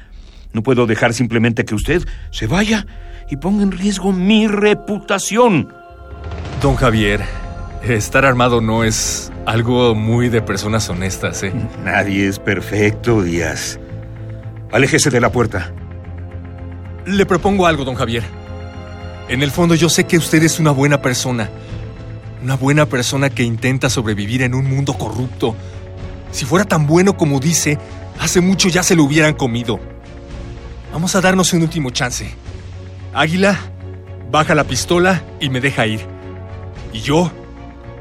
No 0.53 0.63
puedo 0.63 0.85
dejar 0.85 1.13
simplemente 1.13 1.65
que 1.65 1.75
usted 1.75 2.05
se 2.31 2.47
vaya 2.47 2.85
y 3.29 3.37
ponga 3.37 3.63
en 3.63 3.71
riesgo 3.71 4.11
mi 4.11 4.47
reputación. 4.47 5.73
Don 6.61 6.75
Javier, 6.75 7.21
estar 7.83 8.25
armado 8.25 8.61
no 8.61 8.83
es 8.83 9.31
algo 9.45 9.95
muy 9.95 10.29
de 10.29 10.41
personas 10.41 10.87
honestas, 10.89 11.43
¿eh? 11.43 11.53
Nadie 11.83 12.27
es 12.27 12.39
perfecto, 12.39 13.23
Díaz. 13.23 13.79
Aléjese 14.71 15.09
de 15.09 15.19
la 15.19 15.31
puerta. 15.31 15.71
Le 17.05 17.25
propongo 17.25 17.65
algo, 17.65 17.83
don 17.83 17.95
Javier. 17.95 18.23
En 19.27 19.41
el 19.43 19.51
fondo 19.51 19.75
yo 19.75 19.89
sé 19.89 20.05
que 20.05 20.17
usted 20.17 20.43
es 20.43 20.59
una 20.59 20.71
buena 20.71 21.01
persona. 21.01 21.49
Una 22.43 22.55
buena 22.55 22.85
persona 22.85 23.29
que 23.29 23.43
intenta 23.43 23.89
sobrevivir 23.89 24.43
en 24.43 24.53
un 24.53 24.69
mundo 24.69 24.93
corrupto. 24.93 25.55
Si 26.31 26.45
fuera 26.45 26.65
tan 26.65 26.87
bueno 26.87 27.17
como 27.17 27.39
dice, 27.39 27.77
hace 28.19 28.41
mucho 28.41 28.69
ya 28.69 28.83
se 28.83 28.95
lo 28.95 29.03
hubieran 29.03 29.33
comido. 29.33 29.79
Vamos 30.93 31.15
a 31.15 31.21
darnos 31.21 31.53
un 31.53 31.63
último 31.63 31.89
chance. 31.89 32.33
Águila, 33.13 33.57
baja 34.31 34.55
la 34.55 34.63
pistola 34.63 35.21
y 35.39 35.49
me 35.49 35.61
deja 35.61 35.87
ir. 35.87 36.01
Y 36.93 36.99
yo 36.99 37.31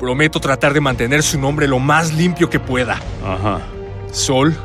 prometo 0.00 0.40
tratar 0.40 0.73
de 0.73 0.80
mantener 0.80 1.23
su 1.23 1.38
nombre 1.38 1.69
lo 1.69 1.78
más 1.78 2.14
limpio 2.14 2.49
que 2.49 2.59
pueda. 2.59 2.99
Ajá. 3.23 3.61
Sol, 4.11 4.57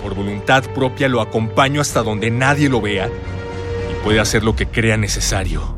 por 0.00 0.14
voluntad 0.14 0.62
propia 0.72 1.08
lo 1.08 1.20
acompaño 1.20 1.80
hasta 1.80 2.04
donde 2.04 2.30
nadie 2.30 2.68
lo 2.68 2.80
vea 2.80 3.08
y 3.08 4.04
puede 4.04 4.20
hacer 4.20 4.44
lo 4.44 4.54
que 4.54 4.66
crea 4.66 4.96
necesario. 4.96 5.74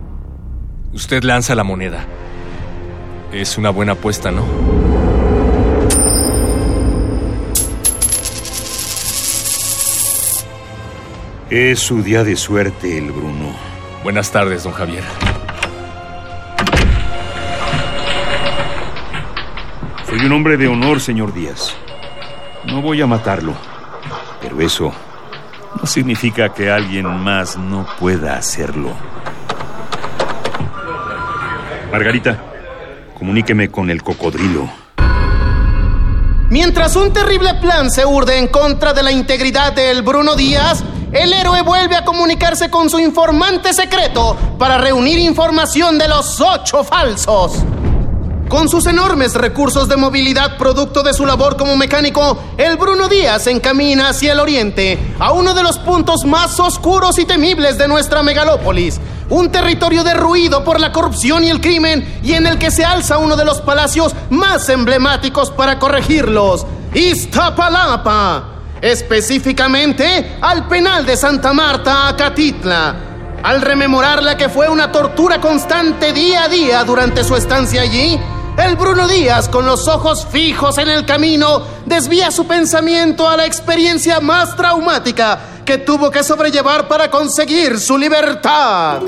Usted 0.92 1.24
lanza 1.24 1.54
la 1.54 1.64
moneda. 1.64 2.04
Es 3.32 3.56
una 3.56 3.70
buena 3.70 3.92
apuesta, 3.92 4.30
¿no? 4.30 4.44
Es 11.48 11.80
su 11.80 12.02
día 12.02 12.24
de 12.24 12.36
suerte, 12.36 12.98
el 12.98 13.10
Bruno. 13.10 13.54
Buenas 14.02 14.30
tardes, 14.30 14.64
don 14.64 14.72
Javier. 14.74 15.04
Soy 20.16 20.24
un 20.24 20.32
hombre 20.32 20.56
de 20.56 20.66
honor, 20.66 20.98
señor 20.98 21.34
Díaz. 21.34 21.74
No 22.64 22.80
voy 22.80 23.02
a 23.02 23.06
matarlo. 23.06 23.52
Pero 24.40 24.58
eso 24.62 24.90
no 25.78 25.86
significa 25.86 26.54
que 26.54 26.70
alguien 26.70 27.04
más 27.04 27.58
no 27.58 27.86
pueda 28.00 28.34
hacerlo. 28.38 28.92
Margarita, 31.92 32.42
comuníqueme 33.12 33.70
con 33.70 33.90
el 33.90 34.02
cocodrilo. 34.02 34.70
Mientras 36.48 36.96
un 36.96 37.12
terrible 37.12 37.52
plan 37.60 37.90
se 37.90 38.06
urde 38.06 38.38
en 38.38 38.48
contra 38.48 38.94
de 38.94 39.02
la 39.02 39.12
integridad 39.12 39.74
del 39.74 40.00
Bruno 40.00 40.34
Díaz, 40.34 40.82
el 41.12 41.30
héroe 41.34 41.60
vuelve 41.60 41.94
a 41.94 42.06
comunicarse 42.06 42.70
con 42.70 42.88
su 42.88 42.98
informante 42.98 43.74
secreto 43.74 44.34
para 44.58 44.78
reunir 44.78 45.18
información 45.18 45.98
de 45.98 46.08
los 46.08 46.40
ocho 46.40 46.82
falsos. 46.84 47.66
Con 48.48 48.68
sus 48.68 48.86
enormes 48.86 49.34
recursos 49.34 49.88
de 49.88 49.96
movilidad 49.96 50.56
producto 50.56 51.02
de 51.02 51.12
su 51.12 51.26
labor 51.26 51.56
como 51.56 51.76
mecánico, 51.76 52.38
el 52.56 52.76
Bruno 52.76 53.08
Díaz 53.08 53.42
se 53.42 53.50
encamina 53.50 54.10
hacia 54.10 54.32
el 54.32 54.40
oriente, 54.40 54.98
a 55.18 55.32
uno 55.32 55.52
de 55.52 55.64
los 55.64 55.78
puntos 55.78 56.24
más 56.24 56.60
oscuros 56.60 57.18
y 57.18 57.24
temibles 57.24 57.76
de 57.76 57.88
nuestra 57.88 58.22
megalópolis. 58.22 59.00
Un 59.30 59.50
territorio 59.50 60.04
derruido 60.04 60.62
por 60.62 60.78
la 60.78 60.92
corrupción 60.92 61.42
y 61.42 61.50
el 61.50 61.60
crimen 61.60 62.20
y 62.22 62.34
en 62.34 62.46
el 62.46 62.56
que 62.56 62.70
se 62.70 62.84
alza 62.84 63.18
uno 63.18 63.34
de 63.34 63.44
los 63.44 63.60
palacios 63.60 64.14
más 64.30 64.68
emblemáticos 64.68 65.50
para 65.50 65.80
corregirlos, 65.80 66.64
Iztapalapa. 66.94 68.52
Específicamente 68.80 70.38
al 70.40 70.68
penal 70.68 71.04
de 71.04 71.16
Santa 71.16 71.52
Marta, 71.52 72.06
Acatitla. 72.06 72.94
Al 73.42 73.60
rememorar 73.60 74.22
la 74.22 74.36
que 74.36 74.48
fue 74.48 74.68
una 74.68 74.92
tortura 74.92 75.40
constante 75.40 76.12
día 76.12 76.44
a 76.44 76.48
día 76.48 76.84
durante 76.84 77.24
su 77.24 77.36
estancia 77.36 77.82
allí, 77.82 78.18
el 78.58 78.76
Bruno 78.76 79.06
Díaz, 79.06 79.48
con 79.48 79.66
los 79.66 79.86
ojos 79.88 80.26
fijos 80.30 80.78
en 80.78 80.88
el 80.88 81.04
camino, 81.04 81.62
desvía 81.84 82.30
su 82.30 82.46
pensamiento 82.46 83.28
a 83.28 83.36
la 83.36 83.46
experiencia 83.46 84.20
más 84.20 84.56
traumática 84.56 85.38
que 85.64 85.78
tuvo 85.78 86.10
que 86.10 86.22
sobrellevar 86.22 86.88
para 86.88 87.10
conseguir 87.10 87.78
su 87.78 87.98
libertad. 87.98 89.00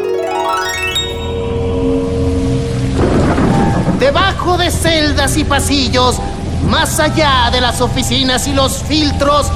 Debajo 3.98 4.56
de 4.58 4.70
celdas 4.70 5.36
y 5.36 5.44
pasillos, 5.44 6.16
más 6.68 7.00
allá 7.00 7.48
de 7.50 7.60
las 7.60 7.80
oficinas 7.80 8.46
y 8.46 8.52
los 8.52 8.82
filtros, 8.82 9.46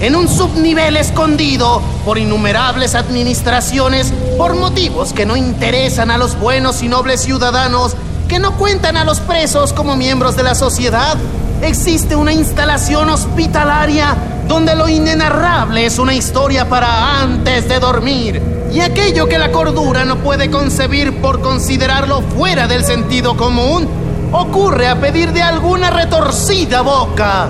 en 0.00 0.14
un 0.14 0.28
subnivel 0.28 0.96
escondido 0.96 1.82
por 2.04 2.18
innumerables 2.18 2.94
administraciones, 2.94 4.12
por 4.36 4.54
motivos 4.54 5.12
que 5.12 5.26
no 5.26 5.36
interesan 5.36 6.10
a 6.10 6.18
los 6.18 6.38
buenos 6.38 6.82
y 6.82 6.88
nobles 6.88 7.22
ciudadanos, 7.22 7.96
que 8.28 8.38
no 8.38 8.56
cuentan 8.56 8.96
a 8.96 9.04
los 9.04 9.20
presos 9.20 9.72
como 9.72 9.96
miembros 9.96 10.36
de 10.36 10.42
la 10.42 10.54
sociedad, 10.54 11.16
existe 11.62 12.14
una 12.14 12.32
instalación 12.32 13.08
hospitalaria 13.08 14.16
donde 14.46 14.76
lo 14.76 14.88
inenarrable 14.88 15.86
es 15.86 15.98
una 15.98 16.14
historia 16.14 16.68
para 16.68 17.20
antes 17.20 17.68
de 17.68 17.80
dormir. 17.80 18.42
Y 18.72 18.80
aquello 18.80 19.26
que 19.26 19.38
la 19.38 19.50
cordura 19.50 20.04
no 20.04 20.18
puede 20.18 20.50
concebir 20.50 21.20
por 21.20 21.40
considerarlo 21.40 22.20
fuera 22.20 22.68
del 22.68 22.84
sentido 22.84 23.36
común, 23.36 23.88
ocurre 24.30 24.88
a 24.88 25.00
pedir 25.00 25.32
de 25.32 25.42
alguna 25.42 25.90
retorcida 25.90 26.82
boca. 26.82 27.48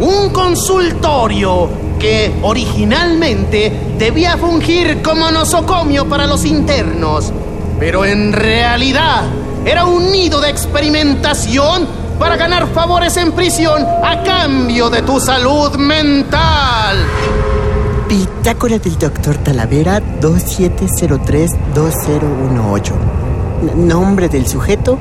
Un 0.00 0.30
consultorio 0.30 1.70
que 1.98 2.38
originalmente 2.42 3.94
debía 3.98 4.36
fungir 4.36 5.02
como 5.02 5.30
nosocomio 5.30 6.08
para 6.08 6.26
los 6.26 6.44
internos, 6.44 7.32
pero 7.78 8.04
en 8.04 8.32
realidad 8.32 9.24
era 9.64 9.84
un 9.84 10.10
nido 10.10 10.40
de 10.40 10.50
experimentación 10.50 11.86
para 12.18 12.36
ganar 12.36 12.66
favores 12.68 13.16
en 13.16 13.32
prisión 13.32 13.84
a 14.04 14.22
cambio 14.22 14.90
de 14.90 15.02
tu 15.02 15.20
salud 15.20 15.74
mental. 15.76 16.96
Bitácora 18.08 18.78
del 18.78 18.98
doctor 18.98 19.36
Talavera 19.38 20.02
2703-2018. 20.20 22.92
N- 23.62 23.74
Nombre 23.86 24.28
del 24.28 24.46
sujeto, 24.46 24.98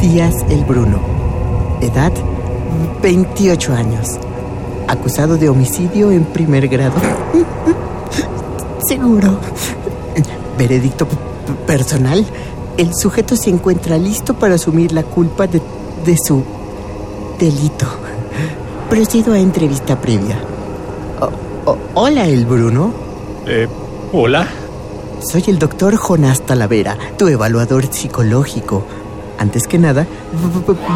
Díaz 0.00 0.34
el 0.50 0.64
Bruno. 0.64 1.00
Edad, 1.80 2.12
28 3.02 3.74
años. 3.74 4.08
Acusado 4.88 5.36
de 5.36 5.48
homicidio 5.48 6.10
en 6.12 6.24
primer 6.24 6.68
grado. 6.68 6.94
Seguro. 8.88 9.38
Veredicto 10.58 11.06
personal. 11.66 12.24
El 12.76 12.90
sujeto 12.94 13.36
se 13.36 13.50
encuentra 13.50 13.96
listo 13.98 14.34
para 14.34 14.56
asumir 14.56 14.92
la 14.92 15.02
culpa 15.04 15.46
de, 15.46 15.60
de 16.04 16.16
su 16.18 16.42
delito. 17.38 17.86
Procedo 18.90 19.32
a 19.32 19.38
entrevista 19.38 20.00
previa. 20.00 20.38
O- 21.20 21.70
o- 21.70 21.78
hola, 21.94 22.26
el 22.26 22.44
Bruno. 22.46 22.92
Eh, 23.46 23.68
hola. 24.12 24.48
Soy 25.20 25.44
el 25.46 25.58
doctor 25.58 25.96
Jonás 25.96 26.40
Talavera, 26.42 26.98
tu 27.16 27.28
evaluador 27.28 27.86
psicológico. 27.90 28.84
Antes 29.38 29.66
que 29.66 29.78
nada, 29.78 30.06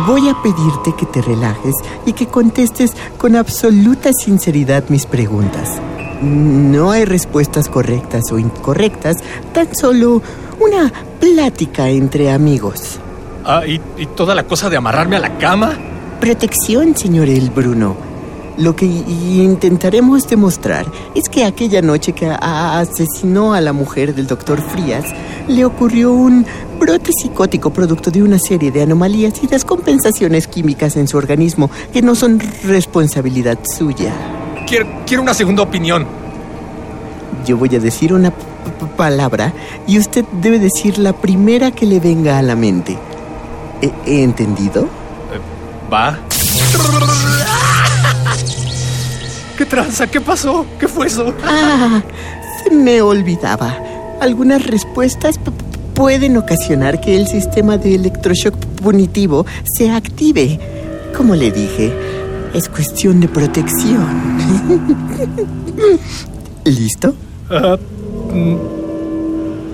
voy 0.06 0.28
a 0.28 0.42
pedirte 0.42 0.94
que 0.96 1.06
te 1.06 1.22
relajes 1.22 1.74
y 2.06 2.12
que 2.12 2.26
contestes 2.26 2.92
con 3.18 3.36
absoluta 3.36 4.10
sinceridad 4.12 4.84
mis 4.88 5.06
preguntas. 5.06 5.80
No 6.20 6.90
hay 6.90 7.04
respuestas 7.04 7.68
correctas 7.68 8.30
o 8.32 8.38
incorrectas, 8.38 9.16
tan 9.52 9.74
solo 9.74 10.20
una 10.60 10.92
plática 11.20 11.88
entre 11.88 12.30
amigos. 12.30 12.98
Ah, 13.44 13.62
¿y, 13.66 13.80
y 13.96 14.06
toda 14.06 14.34
la 14.34 14.44
cosa 14.44 14.68
de 14.68 14.76
amarrarme 14.76 15.16
a 15.16 15.20
la 15.20 15.38
cama? 15.38 15.76
Protección, 16.20 16.96
señor 16.96 17.28
El 17.28 17.50
Bruno. 17.50 17.96
Lo 18.58 18.74
que 18.74 18.86
intentaremos 18.86 20.26
demostrar 20.26 20.84
es 21.14 21.28
que 21.28 21.44
aquella 21.44 21.80
noche 21.80 22.12
que 22.12 22.26
asesinó 22.26 23.54
a 23.54 23.60
la 23.60 23.72
mujer 23.72 24.16
del 24.16 24.26
doctor 24.26 24.60
Frías, 24.60 25.04
le 25.46 25.64
ocurrió 25.64 26.12
un 26.12 26.44
brote 26.80 27.12
psicótico 27.12 27.70
producto 27.70 28.10
de 28.10 28.20
una 28.20 28.38
serie 28.40 28.72
de 28.72 28.82
anomalías 28.82 29.34
y 29.44 29.46
descompensaciones 29.46 30.48
químicas 30.48 30.96
en 30.96 31.06
su 31.06 31.16
organismo 31.16 31.70
que 31.92 32.02
no 32.02 32.16
son 32.16 32.40
responsabilidad 32.64 33.58
suya. 33.62 34.12
Quiero, 34.66 34.86
quiero 35.06 35.22
una 35.22 35.34
segunda 35.34 35.62
opinión. 35.62 36.04
Yo 37.48 37.56
voy 37.56 37.74
a 37.74 37.80
decir 37.80 38.12
una 38.12 38.30
palabra 38.98 39.54
y 39.86 39.98
usted 39.98 40.22
debe 40.42 40.58
decir 40.58 40.98
la 40.98 41.14
primera 41.14 41.70
que 41.70 41.86
le 41.86 41.98
venga 41.98 42.36
a 42.36 42.42
la 42.42 42.54
mente. 42.54 42.98
¿He, 43.80 43.90
he 44.04 44.22
entendido? 44.22 44.86
¿Va? 45.90 46.18
¿Qué 49.56 49.64
tranza? 49.64 50.06
¿Qué 50.06 50.20
pasó? 50.20 50.66
¿Qué 50.78 50.86
fue 50.88 51.06
eso? 51.06 51.32
Ah, 51.42 52.02
se 52.62 52.70
me 52.70 53.00
olvidaba. 53.00 53.78
Algunas 54.20 54.66
respuestas 54.66 55.40
pueden 55.94 56.36
ocasionar 56.36 57.00
que 57.00 57.16
el 57.16 57.28
sistema 57.28 57.78
de 57.78 57.94
electroshock 57.94 58.56
punitivo 58.82 59.46
se 59.64 59.90
active. 59.90 60.60
Como 61.16 61.34
le 61.34 61.50
dije, 61.50 61.94
es 62.52 62.68
cuestión 62.68 63.20
de 63.20 63.28
protección. 63.28 64.38
¿Listo? 66.66 67.14
Mm, 67.50 68.56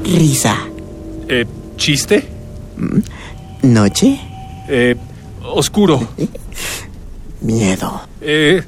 Risa. 0.04 0.56
eh, 1.28 1.44
¿Chiste? 1.76 2.28
Noche. 3.62 4.20
Eh, 4.68 4.94
oscuro. 5.42 6.06
Miedo. 7.40 8.00
Eh, 8.20 8.62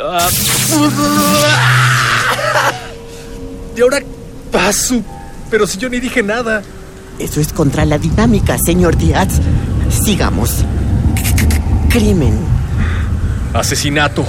ah, 0.00 0.28
y 3.76 3.80
ahora 3.80 3.98
paso. 4.50 5.02
Pero 5.50 5.66
si 5.66 5.78
yo 5.78 5.88
ni 5.88 5.98
dije 6.00 6.22
nada. 6.22 6.62
Eso 7.18 7.40
es 7.40 7.52
contra 7.52 7.84
la 7.84 7.98
dinámica, 7.98 8.56
señor 8.58 8.96
Díaz. 8.96 9.40
Sigamos. 10.04 10.50
C- 10.50 10.64
c- 11.36 11.60
Crimen. 11.90 12.38
Asesinato. 13.52 14.24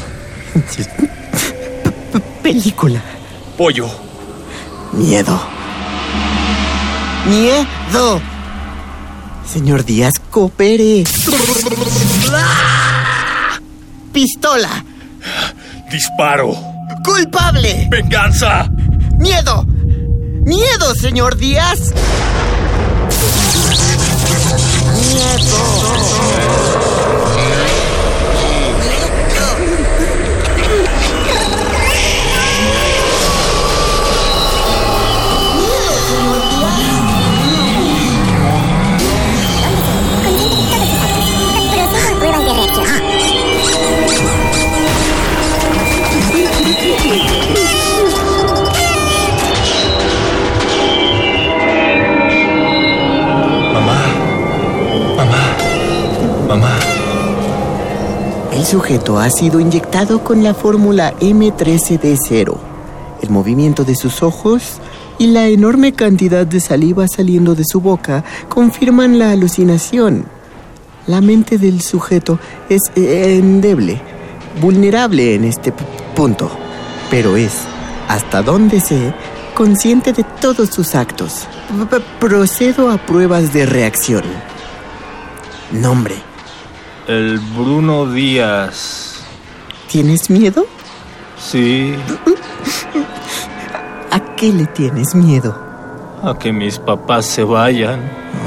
Película. 2.43 3.01
Pollo. 3.57 3.87
Miedo. 4.93 5.41
Miedo. 7.25 8.21
Señor 9.45 9.83
Díaz, 9.85 10.13
coopere. 10.29 11.03
Pistola. 14.11 14.85
Disparo. 15.91 16.55
Culpable. 17.03 17.87
Venganza. 17.89 18.67
Miedo. 19.17 19.65
Miedo, 20.45 20.93
señor 20.95 21.37
Díaz. 21.37 21.91
El 58.93 58.99
sujeto 58.99 59.17
ha 59.17 59.29
sido 59.31 59.59
inyectado 59.59 60.23
con 60.23 60.43
la 60.43 60.53
fórmula 60.53 61.15
M13D0. 61.19 62.55
El 63.23 63.29
movimiento 63.31 63.85
de 63.85 63.95
sus 63.95 64.21
ojos 64.21 64.79
y 65.17 65.25
la 65.25 65.47
enorme 65.47 65.93
cantidad 65.93 66.45
de 66.45 66.59
saliva 66.59 67.07
saliendo 67.07 67.55
de 67.55 67.63
su 67.65 67.81
boca 67.81 68.23
confirman 68.49 69.17
la 69.17 69.31
alucinación. 69.31 70.25
La 71.07 71.21
mente 71.21 71.57
del 71.57 71.81
sujeto 71.81 72.37
es 72.69 72.81
endeble, 72.95 73.99
vulnerable 74.61 75.33
en 75.33 75.45
este 75.45 75.73
punto, 76.15 76.51
pero 77.09 77.35
es, 77.35 77.61
hasta 78.07 78.43
donde 78.43 78.79
sé, 78.79 79.11
consciente 79.55 80.13
de 80.13 80.23
todos 80.39 80.69
sus 80.69 80.93
actos. 80.93 81.47
Procedo 82.19 82.91
a 82.91 83.03
pruebas 83.03 83.53
de 83.53 83.65
reacción. 83.65 84.23
Nombre. 85.71 86.32
El 87.07 87.39
Bruno 87.39 88.11
Díaz. 88.11 89.19
¿Tienes 89.91 90.29
miedo? 90.29 90.65
Sí, 91.37 91.93
¿A 94.11 94.19
qué 94.35 94.51
le 94.53 94.65
tienes 94.67 95.13
miedo? 95.15 95.59
a 96.23 96.37
que 96.39 96.53
mis 96.53 96.79
papás 96.79 97.25
se 97.25 97.43
vayan. 97.43 97.99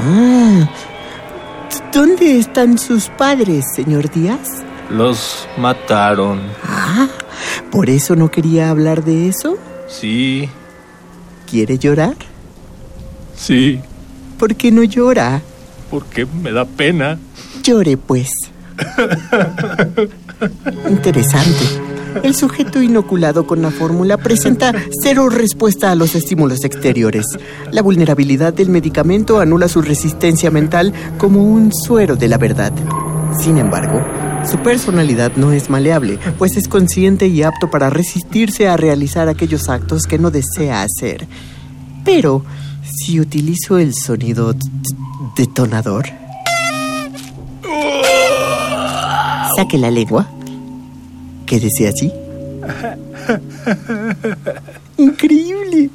Ah, 0.03 0.67
¿Dónde 1.93 2.39
están 2.39 2.79
sus 2.79 3.07
padres, 3.09 3.65
señor 3.75 4.09
Díaz? 4.09 4.63
Los 4.89 5.47
mataron. 5.59 6.41
Ah, 6.63 7.07
¿por 7.71 7.87
eso 7.91 8.15
no 8.15 8.31
quería 8.31 8.71
hablar 8.71 9.03
de 9.03 9.29
eso? 9.29 9.57
Sí, 9.87 10.49
¿Quiere 11.49 11.77
llorar? 11.77 12.15
sí, 13.35 13.79
¿Por 14.39 14.55
qué 14.55 14.71
no 14.71 14.83
llora? 14.83 15.41
porque 15.91 16.25
me 16.25 16.51
da 16.51 16.65
pena. 16.65 17.19
Llore, 17.67 17.97
pues. 17.97 18.29
Interesante. 20.89 21.65
El 22.23 22.33
sujeto 22.33 22.81
inoculado 22.81 23.45
con 23.45 23.61
la 23.61 23.71
fórmula 23.71 24.15
presenta 24.15 24.71
cero 25.01 25.27
respuesta 25.27 25.91
a 25.91 25.95
los 25.95 26.15
estímulos 26.15 26.63
exteriores. 26.63 27.25
La 27.73 27.81
vulnerabilidad 27.81 28.53
del 28.53 28.69
medicamento 28.69 29.41
anula 29.41 29.67
su 29.67 29.81
resistencia 29.81 30.49
mental 30.49 30.93
como 31.17 31.43
un 31.43 31.73
suero 31.73 32.15
de 32.15 32.29
la 32.29 32.37
verdad. 32.37 32.71
Sin 33.37 33.57
embargo, 33.57 34.01
su 34.49 34.59
personalidad 34.59 35.33
no 35.35 35.51
es 35.51 35.69
maleable, 35.69 36.19
pues 36.37 36.55
es 36.55 36.69
consciente 36.69 37.27
y 37.27 37.43
apto 37.43 37.69
para 37.69 37.89
resistirse 37.89 38.69
a 38.69 38.77
realizar 38.77 39.27
aquellos 39.27 39.67
actos 39.67 40.03
que 40.03 40.17
no 40.17 40.31
desea 40.31 40.83
hacer. 40.83 41.27
Pero, 42.05 42.45
si 42.85 43.19
utilizo 43.19 43.77
el 43.77 43.93
sonido 43.93 44.55
detonador... 45.35 46.05
Saque 49.57 49.79
la 49.79 49.89
lengua. 49.89 50.29
Quédese 51.47 51.87
así. 51.87 52.11
Increíble. 54.99 55.89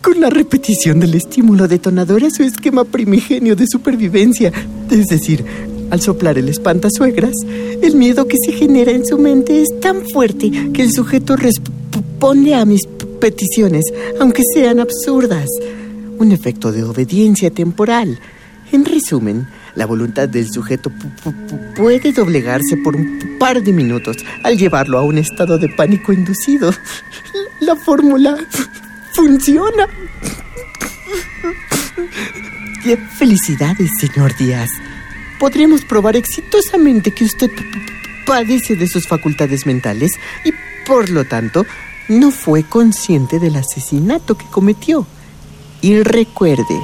Con 0.00 0.22
la 0.22 0.30
repetición 0.30 0.98
del 0.98 1.12
estímulo 1.12 1.68
detonador 1.68 2.24
a 2.24 2.30
su 2.30 2.42
esquema 2.42 2.84
primigenio 2.84 3.56
de 3.56 3.66
supervivencia. 3.66 4.50
Es 4.90 5.08
decir, 5.08 5.44
al 5.90 6.00
soplar 6.00 6.38
el 6.38 6.48
espantasuegras, 6.48 7.34
el 7.82 7.94
miedo 7.94 8.26
que 8.26 8.38
se 8.42 8.52
genera 8.52 8.92
en 8.92 9.04
su 9.04 9.18
mente 9.18 9.60
es 9.60 9.68
tan 9.82 10.08
fuerte 10.08 10.50
que 10.72 10.80
el 10.80 10.92
sujeto 10.92 11.36
responde 11.36 12.54
a 12.54 12.64
mis 12.64 12.86
peticiones, 13.20 13.84
aunque 14.18 14.44
sean 14.54 14.80
absurdas. 14.80 15.50
Un 16.18 16.32
efecto 16.32 16.72
de 16.72 16.84
obediencia 16.84 17.50
temporal. 17.50 18.18
En 18.72 18.86
resumen, 18.86 19.46
la 19.74 19.86
voluntad 19.86 20.28
del 20.28 20.50
sujeto 20.50 20.90
pu- 20.90 21.10
pu- 21.24 21.46
pu- 21.48 21.74
puede 21.74 22.12
doblegarse 22.12 22.76
por 22.76 22.94
un 22.96 23.36
par 23.38 23.62
de 23.62 23.72
minutos 23.72 24.16
al 24.42 24.56
llevarlo 24.58 24.98
a 24.98 25.02
un 25.02 25.18
estado 25.18 25.58
de 25.58 25.68
pánico 25.68 26.12
inducido. 26.12 26.72
La 27.60 27.76
fórmula 27.76 28.36
funciona. 29.14 29.86
Y 32.84 32.96
Felicidades, 33.18 33.90
señor 34.00 34.36
Díaz. 34.36 34.70
Podremos 35.38 35.84
probar 35.84 36.16
exitosamente 36.16 37.12
que 37.12 37.24
usted 37.24 37.50
padece 38.26 38.76
de 38.76 38.86
sus 38.88 39.06
facultades 39.08 39.66
mentales 39.66 40.12
y, 40.44 40.52
por 40.86 41.10
lo 41.10 41.24
tanto, 41.24 41.64
no 42.08 42.30
fue 42.30 42.64
consciente 42.64 43.38
del 43.38 43.56
asesinato 43.56 44.36
que 44.36 44.46
cometió. 44.46 45.06
Y 45.80 46.00
recuerde, 46.02 46.78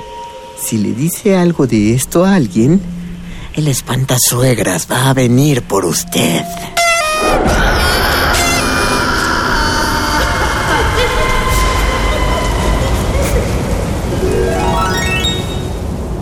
si 0.60 0.78
le 0.78 0.92
dice 0.92 1.36
algo 1.36 1.66
de 1.66 1.94
esto 1.94 2.24
a 2.24 2.34
alguien, 2.34 2.80
el 3.54 3.68
espantasuegras 3.68 4.88
va 4.90 5.08
a 5.08 5.14
venir 5.14 5.62
por 5.62 5.84
usted. 5.84 6.44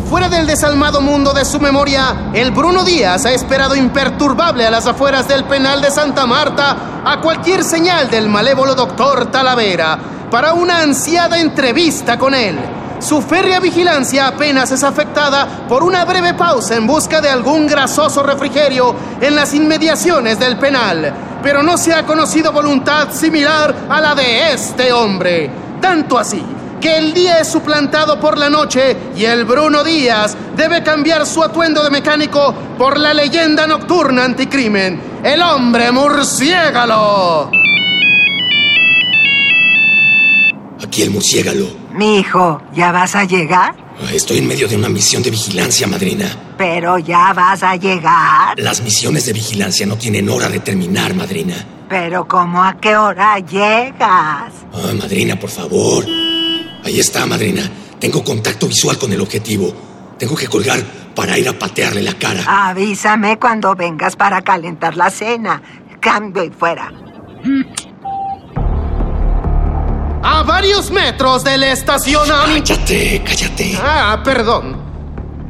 Fuera 0.09 0.29
del 0.29 0.47
desalmado 0.47 1.01
mundo 1.01 1.33
de 1.33 1.45
su 1.45 1.59
memoria, 1.59 2.31
el 2.33 2.53
Bruno 2.53 2.85
Díaz 2.85 3.27
ha 3.27 3.33
esperado 3.33 3.75
imperturbable 3.75 4.67
a 4.67 4.71
las 4.71 4.87
afueras 4.87 5.27
del 5.29 5.45
penal 5.45 5.83
de 5.83 5.91
Santa 5.91 6.27
Marta 6.27 7.03
a 7.05 7.21
cualquier 7.21 7.65
señal 7.65 8.09
del 8.11 8.29
malévolo 8.29 8.75
doctor 8.75 9.31
Talavera 9.31 9.99
para 10.31 10.53
una 10.53 10.83
ansiada 10.83 11.41
entrevista 11.41 12.19
con 12.19 12.35
él. 12.35 12.86
Su 12.99 13.21
férrea 13.23 13.61
vigilancia 13.61 14.29
apenas 14.29 14.71
es 14.73 14.83
afectada 14.83 15.67
por 15.69 15.83
una 15.83 16.05
breve 16.05 16.35
pausa 16.35 16.77
en 16.77 16.87
busca 16.87 17.21
de 17.21 17.29
algún 17.29 17.67
grasoso 17.67 18.23
refrigerio 18.23 18.95
en 19.21 19.35
las 19.35 19.55
inmediaciones 19.55 20.39
del 20.39 20.59
penal, 20.59 21.13
pero 21.43 21.63
no 21.63 21.77
se 21.77 21.93
ha 21.93 22.05
conocido 22.05 22.53
voluntad 22.53 23.13
similar 23.13 23.75
a 23.89 24.01
la 24.01 24.15
de 24.15 24.53
este 24.53 24.93
hombre. 24.93 25.51
Tanto 25.81 26.19
así 26.19 26.43
que 26.81 26.97
el 26.97 27.15
día 27.15 27.39
es 27.39 27.49
suplantado 27.49 28.19
por 28.21 28.39
la 28.39 28.51
noche 28.51 28.97
y 29.17 29.25
el 29.25 29.45
Bruno 29.45 29.85
Díaz 29.85 30.37
debe 30.57 30.83
cambiar 30.83 31.27
su 31.27 31.43
atuendo 31.43 31.83
de 31.85 31.91
mecánico 31.91 32.55
por 32.77 32.99
la 32.99 33.15
leyenda 33.15 33.67
nocturna 33.67 34.25
anticrimen, 34.25 35.21
el 35.23 35.43
hombre 35.43 35.93
murciégalo. 35.93 37.51
Aquí 40.83 41.03
el 41.03 41.11
murciégalo. 41.11 41.86
Mi 41.97 42.19
hijo, 42.19 42.61
¿ya 42.75 42.93
vas 42.93 43.15
a 43.15 43.25
llegar? 43.25 43.75
Ah, 44.01 44.13
Estoy 44.13 44.39
en 44.39 44.47
medio 44.49 44.69
de 44.69 44.77
una 44.77 44.89
misión 44.89 45.23
de 45.23 45.31
vigilancia, 45.31 45.87
madrina. 45.87 46.27
Pero 46.59 46.99
ya 46.99 47.33
vas 47.33 47.63
a 47.63 47.77
llegar. 47.77 48.59
Las 48.59 48.83
misiones 48.83 49.25
de 49.27 49.33
vigilancia 49.33 49.87
no 49.87 49.97
tienen 49.97 50.29
hora 50.29 50.49
de 50.49 50.61
terminar, 50.61 51.15
madrina. 51.15 51.55
Pero 51.89 52.29
¿cómo 52.29 52.63
a 52.63 52.75
qué 52.79 52.97
hora 52.97 53.39
llegas? 53.39 54.53
Ah, 54.75 54.93
madrina, 55.01 55.39
por 55.39 55.49
favor. 55.51 56.05
Ahí 56.85 57.01
está, 57.01 57.25
madrina. 57.25 57.63
Tengo 57.99 58.23
contacto 58.23 58.69
visual 58.69 58.99
con 58.99 59.13
el 59.13 59.21
objetivo. 59.21 59.73
Tengo 60.19 60.35
que 60.37 60.49
colgar 60.49 60.83
para 61.15 61.39
ir 61.39 61.49
a 61.49 61.59
patearle 61.59 62.03
la 62.03 62.13
cara. 62.15 62.69
Avísame 62.69 63.39
cuando 63.39 63.75
vengas 63.75 64.17
para 64.17 64.43
calentar 64.43 64.97
la 64.97 65.09
cena. 65.11 65.63
Cambio 66.01 66.45
y 66.45 66.51
fuera. 66.51 66.93
A 70.47 70.49
varios 70.49 70.93
metros 70.93 71.43
del 71.43 71.65
estacionamiento. 71.65 72.73
Cállate, 72.73 73.21
cállate. 73.27 73.79
Ah, 73.83 74.21
perdón. 74.23 74.77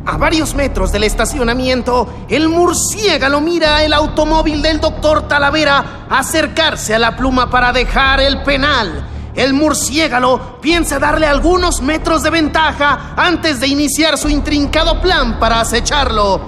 A 0.07 0.17
varios 0.17 0.55
metros 0.55 0.91
del 0.91 1.05
estacionamiento, 1.05 2.09
el 2.31 2.49
murciélago 2.49 3.43
mira 3.43 3.85
el 3.85 3.93
automóvil 3.93 4.63
del 4.63 4.81
doctor 4.81 5.29
Talavera 5.29 6.07
acercarse 6.09 6.95
a 6.95 6.99
la 6.99 7.15
pluma 7.15 7.51
para 7.51 7.75
dejar 7.75 8.21
el 8.21 8.43
penal. 8.43 9.07
El 9.35 9.53
murciélago 9.53 10.59
piensa 10.63 10.99
darle 10.99 11.27
algunos 11.27 11.83
metros 11.83 12.23
de 12.23 12.31
ventaja 12.31 13.13
antes 13.19 13.61
de 13.61 13.67
iniciar 13.67 14.17
su 14.17 14.31
intrincado 14.31 15.03
plan 15.03 15.39
para 15.39 15.61
acecharlo. 15.61 16.41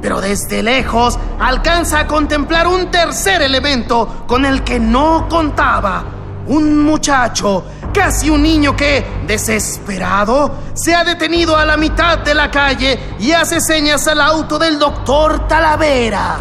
Pero 0.00 0.22
desde 0.22 0.62
lejos 0.62 1.18
alcanza 1.38 1.98
a 1.98 2.06
contemplar 2.06 2.66
un 2.66 2.90
tercer 2.90 3.42
elemento 3.42 4.24
con 4.26 4.46
el 4.46 4.64
que 4.64 4.80
no 4.80 5.28
contaba. 5.28 6.16
Un 6.46 6.82
muchacho, 6.82 7.64
casi 7.92 8.30
un 8.30 8.42
niño 8.42 8.76
que, 8.76 9.04
desesperado, 9.26 10.52
se 10.74 10.94
ha 10.94 11.04
detenido 11.04 11.56
a 11.56 11.64
la 11.64 11.76
mitad 11.76 12.18
de 12.18 12.34
la 12.34 12.50
calle 12.50 12.98
y 13.18 13.32
hace 13.32 13.60
señas 13.60 14.06
al 14.06 14.20
auto 14.20 14.58
del 14.58 14.78
doctor 14.78 15.46
Talavera. 15.46 16.38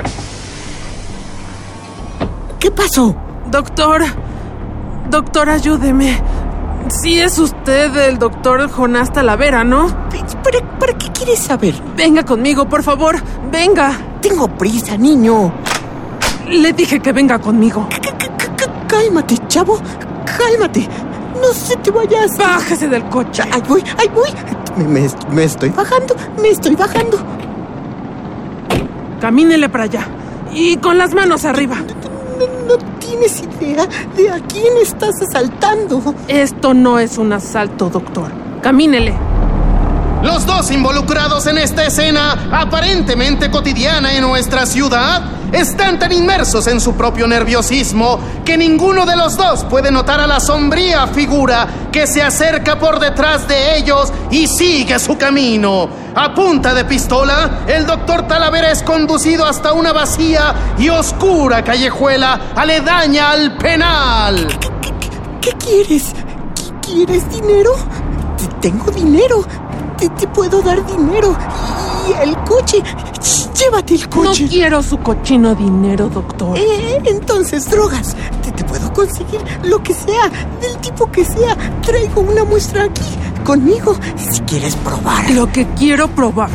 ¿Qué 2.60 2.72
pasó? 2.72 3.16
Doctor, 3.50 4.04
doctor, 5.10 5.50
ayúdeme. 5.50 6.22
Sí 6.90 7.20
es 7.20 7.38
usted 7.38 7.96
el 7.96 8.18
doctor 8.18 8.70
Jonás 8.70 9.14
Talavera, 9.14 9.64
¿no? 9.64 9.88
¿Para, 10.44 10.80
para 10.80 10.98
qué 10.98 11.10
quieres 11.12 11.40
saber? 11.40 11.76
Venga 11.96 12.24
conmigo, 12.24 12.68
por 12.68 12.84
favor. 12.84 13.16
Venga. 13.52 13.92
Tengo 14.22 14.48
prisa, 14.48 14.98
niño. 14.98 15.54
Le 16.48 16.74
dije 16.74 17.00
que 17.00 17.12
venga 17.14 17.40
conmigo. 17.40 17.88
Cálmate, 18.88 19.38
chavo. 19.48 19.80
Cálmate. 20.26 20.90
No 21.42 21.54
se 21.54 21.76
te 21.78 21.92
vayas. 21.92 22.38
Bájese 22.38 22.88
del 22.88 23.04
coche. 23.06 23.44
Ahí 23.52 23.62
voy, 23.68 23.84
ahí 23.98 24.08
voy. 24.14 24.30
Me, 24.78 24.84
me- 25.02 25.10
me 25.36 25.44
estoy 25.44 25.70
bajando, 25.70 26.16
me 26.42 26.50
estoy 26.50 26.76
bajando. 26.76 27.18
Camínele 29.20 29.70
para 29.70 29.84
allá. 29.86 30.08
Y 30.54 30.78
con 30.78 30.98
las 30.98 31.14
manos 31.14 31.46
arriba. 31.46 31.76
No, 31.78 32.76
no 32.76 32.78
tienes 33.00 33.42
idea 33.60 33.86
de 34.16 34.30
a 34.30 34.40
quién 34.48 34.78
estás 34.82 35.16
asaltando. 35.22 36.16
Esto 36.28 36.74
no 36.74 37.00
es 37.00 37.18
un 37.18 37.34
asalto, 37.34 37.90
doctor. 37.90 38.32
Camínele. 38.62 39.14
Los 40.22 40.46
dos 40.46 40.70
involucrados 40.72 41.48
en 41.48 41.58
esta 41.58 41.86
escena 41.86 42.50
aparentemente 42.52 43.50
cotidiana 43.50 44.14
en 44.14 44.22
nuestra 44.24 44.66
ciudad 44.66 45.22
están 45.54 45.98
tan 45.98 46.12
inmersos 46.12 46.68
en 46.68 46.82
su 46.82 46.94
propio 46.96 47.26
nerviosismo 47.26 48.20
que 48.44 48.58
ninguno 48.58 49.06
de 49.06 49.16
los 49.16 49.38
dos 49.38 49.64
puede 49.64 49.92
notar 49.92 50.20
a 50.20 50.28
la 50.28 50.42
sombría 50.42 51.08
figura 51.08 51.68
que 51.92 52.06
se 52.06 52.22
acerca 52.22 52.78
por 52.78 53.00
detrás 53.00 53.48
de 53.48 53.78
ellos 53.78 54.12
y 54.30 54.48
sigue 54.48 55.00
su 55.00 55.18
camino. 55.18 55.90
A 56.14 56.34
punta 56.36 56.74
de 56.74 56.84
pistola, 56.84 57.62
el 57.68 57.86
doctor 57.86 58.28
Talavera 58.28 58.72
es 58.72 58.84
conducido 58.84 59.46
hasta 59.46 59.72
una 59.72 59.94
vacía 59.94 60.54
y 60.78 60.90
oscura 60.90 61.64
callejuela 61.64 62.52
aledaña 62.56 63.32
al 63.32 63.56
penal. 63.58 64.48
¿Qué 65.42 65.52
quieres? 65.54 66.14
¿Qué- 66.84 66.90
¿Quieres 67.06 67.30
dinero? 67.32 67.72
Te- 68.38 68.70
Tengo 68.70 68.92
dinero. 68.92 69.46
Te, 70.00 70.10
te 70.10 70.28
puedo 70.28 70.62
dar 70.62 70.86
dinero. 70.86 71.36
Y 72.08 72.28
el 72.28 72.38
coche. 72.44 72.82
Ch, 73.20 73.50
Llévate 73.60 73.96
el 73.96 74.08
coche. 74.08 74.44
No 74.44 74.50
quiero 74.50 74.82
su 74.84 74.98
cochino 75.00 75.54
dinero, 75.54 76.08
doctor. 76.08 76.58
Eh, 76.58 77.02
entonces, 77.06 77.70
drogas. 77.70 78.16
Te, 78.42 78.52
te 78.54 78.64
puedo 78.64 78.92
conseguir 78.94 79.42
lo 79.64 79.84
que 79.84 79.94
sea, 79.94 80.30
del 80.62 80.78
tipo 80.78 81.12
que 81.12 81.26
sea. 81.26 81.58
Traigo 81.82 82.22
una 82.22 82.46
muestra 82.46 82.86
aquí, 82.86 83.02
conmigo, 83.44 83.96
si 84.16 84.40
quieres 84.42 84.76
probar. 84.78 85.30
Lo 85.32 85.52
que 85.52 85.68
quiero 85.78 86.08
probar 86.08 86.50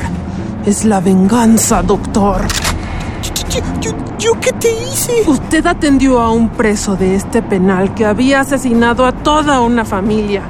es 0.65 0.85
la 0.87 1.01
venganza, 1.01 1.83
doctor. 1.83 2.41
Yo, 3.51 3.61
yo- 3.81 3.93
¿yo 4.19 4.41
qué 4.41 4.53
te 4.53 4.73
hice? 4.73 5.13
Usted 5.27 5.67
atendió 5.67 6.21
a 6.21 6.31
un 6.31 6.49
preso 6.49 6.97
de 6.97 7.15
este 7.17 7.43
penal 7.43 7.93
que 7.95 8.07
había 8.07 8.41
asesinado 8.41 9.05
a 9.05 9.13
toda 9.13 9.61
una 9.61 9.85
familia. 9.85 10.43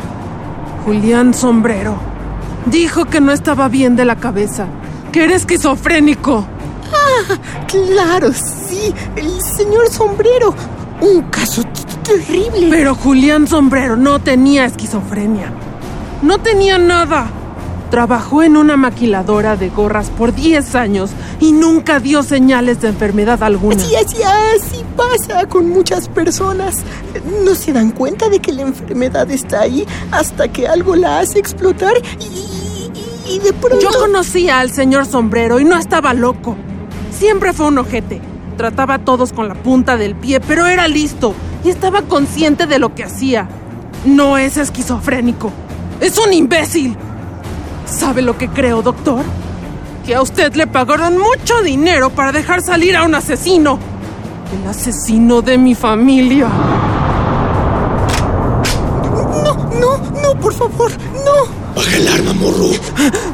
Julián 0.85 1.35
Sombrero. 1.35 1.97
Dijo 2.67 3.05
que 3.05 3.21
no 3.21 3.33
estaba 3.33 3.69
bien 3.69 3.97
de 3.97 4.05
la 4.05 4.17
cabeza, 4.17 4.67
que 5.13 5.25
era 5.25 5.35
esquizofrénico. 5.35 6.47
Ah, 6.93 7.39
claro, 7.67 8.31
sí, 8.33 8.93
el 9.17 9.41
señor 9.57 9.91
sombrero. 9.91 10.55
Un 11.01 11.23
caso 11.23 11.63
terrible. 12.03 12.69
Pero 12.71 12.95
Julián 12.95 13.47
Sombrero 13.47 13.97
no 13.97 14.19
tenía 14.21 14.65
esquizofrenia. 14.65 15.53
No 16.23 16.39
tenía 16.39 16.79
nada. 16.79 17.27
Trabajó 17.91 18.43
en 18.43 18.57
una 18.57 18.77
maquiladora 18.77 19.57
de 19.57 19.69
gorras 19.69 20.11
por 20.11 20.35
10 20.35 20.75
años 20.75 21.11
y 21.39 21.53
nunca 21.53 22.01
dio 22.01 22.23
señales 22.23 22.81
de 22.81 22.89
enfermedad 22.89 23.43
alguna. 23.43 23.79
Sí, 23.79 23.95
así, 23.95 24.17
así 24.23 24.85
pasa 24.97 25.47
con 25.47 25.69
muchas 25.71 26.09
personas. 26.09 26.77
No 27.45 27.55
se 27.55 27.73
dan 27.73 27.93
cuenta 27.93 28.29
de 28.29 28.41
que 28.41 28.53
la 28.53 28.63
enfermedad 28.63 29.31
está 29.31 29.61
ahí 29.61 29.87
hasta 30.11 30.49
que 30.49 30.67
algo 30.67 30.97
la 30.97 31.21
hace 31.21 31.39
explotar 31.39 31.93
y, 32.19 32.25
y- 32.25 33.35
y 33.37 33.39
de 33.39 33.53
pronto... 33.53 33.79
Yo 33.81 33.91
conocía 33.99 34.61
al 34.61 34.71
señor 34.71 35.07
Sombrero 35.07 35.59
y 35.61 35.65
no 35.65 35.77
estaba 35.77 36.13
loco. 36.15 36.57
Siempre 37.17 37.53
fue 37.53 37.67
un 37.67 37.79
ojete. 37.79 38.21
Trataba 38.57 38.95
a 38.95 38.99
todos 38.99 39.33
con 39.33 39.49
la 39.49 39.55
punta 39.55 39.97
del 39.97 40.15
pie, 40.15 40.41
pero 40.41 40.67
era 40.67 40.89
listo 40.89 41.35
y 41.65 41.71
estaba 41.71 42.03
consciente 42.03 42.67
de 42.67 42.79
lo 42.79 42.95
que 42.95 43.05
hacía. 43.05 43.49
No 44.05 44.37
es 44.37 44.57
esquizofrénico. 44.57 45.51
Es 46.01 46.19
un 46.19 46.33
imbécil. 46.33 46.97
¿Sabe 47.87 48.23
lo 48.23 48.37
que 48.37 48.49
creo, 48.49 48.83
doctor? 48.83 49.25
Que 50.07 50.15
a 50.15 50.23
usted 50.23 50.55
le 50.55 50.67
pagaron 50.67 51.19
mucho 51.19 51.63
dinero 51.63 52.11
para 52.11 52.33
dejar 52.33 52.63
salir 52.63 52.97
a 52.97 53.05
un 53.05 53.15
asesino. 53.15 53.79
El 54.61 54.69
asesino 54.69 55.43
de 55.43 55.59
mi 55.59 55.75
familia. 55.75 56.49
No, 59.43 59.55
no, 59.81 59.99
no, 60.23 60.41
por 60.41 60.55
favor, 60.55 60.93
no. 61.25 61.75
Baja 61.75 61.97
el 61.97 62.09
arma, 62.09 62.33
morro. 62.35 62.71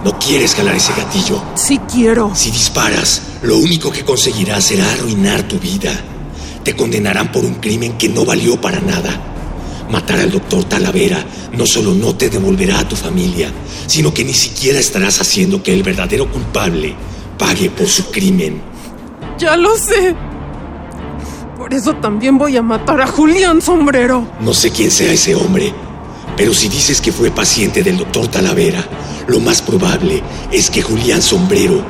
No 0.05 0.19
quieres 0.19 0.55
jalar 0.55 0.77
ese 0.77 0.93
gatillo. 0.95 1.43
Sí 1.55 1.79
quiero. 1.93 2.33
Si 2.35 2.51
disparas, 2.51 3.23
lo 3.43 3.59
único 3.59 3.91
que 3.91 4.05
conseguirás 4.05 4.65
será 4.65 4.91
arruinar 4.93 5.43
tu 5.43 5.59
vida. 5.59 5.93
Te 6.65 6.75
condenarán 6.75 7.33
por 7.33 7.45
un 7.45 7.55
crimen 7.55 7.99
que 7.99 8.09
no 8.09 8.25
valió 8.25 8.61
para 8.61 8.81
nada. 8.81 9.30
Matar 9.91 10.21
al 10.21 10.31
doctor 10.31 10.65
Talavera 10.65 11.25
no 11.53 11.67
solo 11.67 11.93
no 11.95 12.15
te 12.15 12.31
devolverá 12.31 12.79
a 12.81 12.89
tu 12.89 12.95
familia, 12.95 13.51
sino 13.87 14.15
que 14.15 14.25
ni 14.25 14.33
siquiera 14.33 14.79
estarás 14.79 15.21
haciendo 15.21 15.63
que 15.63 15.75
el 15.75 15.83
verdadero 15.83 16.31
culpable 16.31 16.95
pague 17.39 17.71
por 17.71 17.89
su 17.89 18.11
crimen. 18.11 18.63
Ya 19.39 19.57
lo 19.57 19.77
sé. 19.77 20.15
Por 21.57 21.75
eso 21.75 21.95
también 21.97 22.39
voy 22.39 22.57
a 22.57 22.63
matar 22.63 23.01
a 23.01 23.07
Julián 23.07 23.61
Sombrero. 23.61 24.27
No 24.41 24.55
sé 24.55 24.71
quién 24.71 24.91
sea 24.91 25.13
ese 25.13 25.35
hombre, 25.35 25.75
pero 26.37 26.55
si 26.55 26.69
dices 26.69 27.01
que 27.01 27.13
fue 27.13 27.31
paciente 27.31 27.83
del 27.83 27.99
doctor 27.99 28.29
Talavera, 28.29 28.85
lo 29.27 29.41
más 29.41 29.61
probable 29.61 30.23
es 30.53 30.71
que 30.71 30.83
Julián 30.83 31.21
Sombrero 31.21 31.85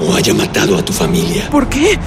no 0.00 0.14
haya 0.14 0.34
matado 0.34 0.76
a 0.76 0.84
tu 0.84 0.92
familia. 0.92 1.50
¿Por 1.50 1.68
qué? 1.68 1.98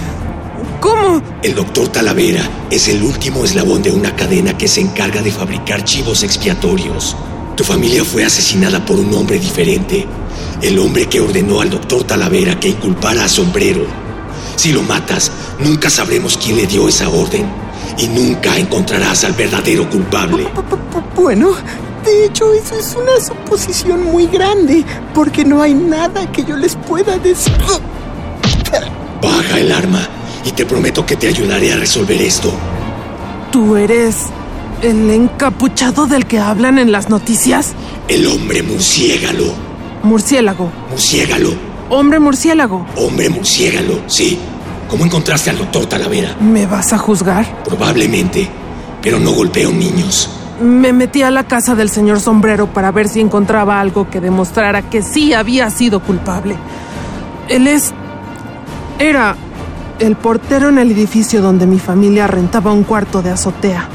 ¿Cómo? 0.80 1.21
El 1.41 1.56
doctor 1.56 1.88
Talavera 1.88 2.41
es 2.69 2.88
el 2.88 3.04
último 3.04 3.43
eslabón 3.43 3.82
de 3.82 3.91
una 3.91 4.15
cadena 4.15 4.58
que 4.58 4.67
se 4.67 4.82
encarga 4.82 5.21
de 5.21 5.32
fabricar 5.32 5.84
chivos 5.84 6.23
expiatorios. 6.23 7.15
Tu 7.56 7.63
familia 7.63 8.04
fue 8.04 8.25
asesinada 8.25 8.86
por 8.86 8.99
un 8.99 9.13
hombre 9.13 9.39
diferente. 9.39 10.06
El 10.62 10.78
hombre 10.80 11.08
que 11.08 11.21
ordenó 11.21 11.62
al 11.62 11.69
doctor 11.69 12.04
Talavera 12.04 12.60
que 12.60 12.69
inculpara 12.69 13.25
a 13.25 13.30
Sombrero. 13.30 13.86
Si 14.56 14.71
lo 14.71 14.82
matas, 14.82 15.32
nunca 15.60 15.89
sabremos 15.89 16.38
quién 16.38 16.58
le 16.58 16.67
dio 16.67 16.88
esa 16.88 17.10
orden. 17.10 17.45
Y 17.97 18.08
nunca 18.08 18.58
encontrarás 18.58 19.23
al 19.23 19.34
verdadero 19.34 19.89
culpable. 19.89 20.47
Bueno, 21.15 21.54
de 22.04 22.25
hecho, 22.25 22.54
eso 22.54 22.75
es 22.75 22.95
una 22.95 23.25
suposición 23.25 24.04
muy 24.04 24.28
grande, 24.28 24.84
porque 25.13 25.45
no 25.45 25.62
hay 25.62 25.73
nada 25.73 26.32
que 26.32 26.43
yo 26.43 26.58
les 26.58 26.75
pueda 26.75 27.17
decir. 27.17 27.54
Baja 29.21 29.60
el 29.60 29.71
arma 29.71 30.08
y 30.45 30.51
te 30.51 30.65
prometo 30.65 31.05
que 31.05 31.15
te 31.17 31.27
ayudaré 31.27 31.73
a 31.73 31.77
resolver 31.77 32.21
esto. 32.21 32.53
¿Tú 33.51 33.75
eres 33.75 34.27
el 34.81 35.10
encapuchado 35.10 36.05
del 36.05 36.25
que 36.27 36.39
hablan 36.39 36.77
en 36.77 36.91
las 36.91 37.10
noticias? 37.10 37.73
El 38.08 38.27
hombre 38.27 38.62
murciégalo. 38.62 39.53
Murciélago. 40.03 40.71
Murciégalo. 40.91 41.53
Hombre 41.89 42.19
murciélago. 42.19 42.86
Hombre 42.95 43.29
murciégalo, 43.29 43.99
sí. 44.08 44.39
¿Cómo 44.88 45.05
encontraste 45.05 45.49
al 45.49 45.58
doctor 45.58 45.88
Talavera? 45.88 46.36
¿Me 46.39 46.67
vas 46.67 46.93
a 46.93 46.97
juzgar? 46.99 47.63
Probablemente, 47.63 48.47
pero 49.01 49.19
no 49.19 49.31
golpeo 49.31 49.71
niños. 49.71 50.29
Me 50.62 50.93
metí 50.93 51.23
a 51.23 51.31
la 51.31 51.43
casa 51.43 51.75
del 51.75 51.89
señor 51.89 52.19
Sombrero 52.19 52.67
para 52.67 52.91
ver 52.91 53.10
si 53.10 53.19
encontraba 53.19 53.81
algo 53.81 54.10
que 54.10 54.21
demostrara 54.21 54.84
que 54.84 55.01
sí 55.01 55.34
había 55.34 55.69
sido 55.71 56.01
culpable. 56.01 56.55
Él 57.49 57.67
es... 57.67 57.93
Era 58.97 59.36
el 59.99 60.15
portero 60.15 60.69
en 60.69 60.77
el 60.77 60.91
edificio 60.91 61.41
donde 61.41 61.65
mi 61.65 61.79
familia 61.79 62.27
rentaba 62.27 62.71
un 62.71 62.84
cuarto 62.84 63.21
de 63.21 63.31
azotea. 63.31 63.88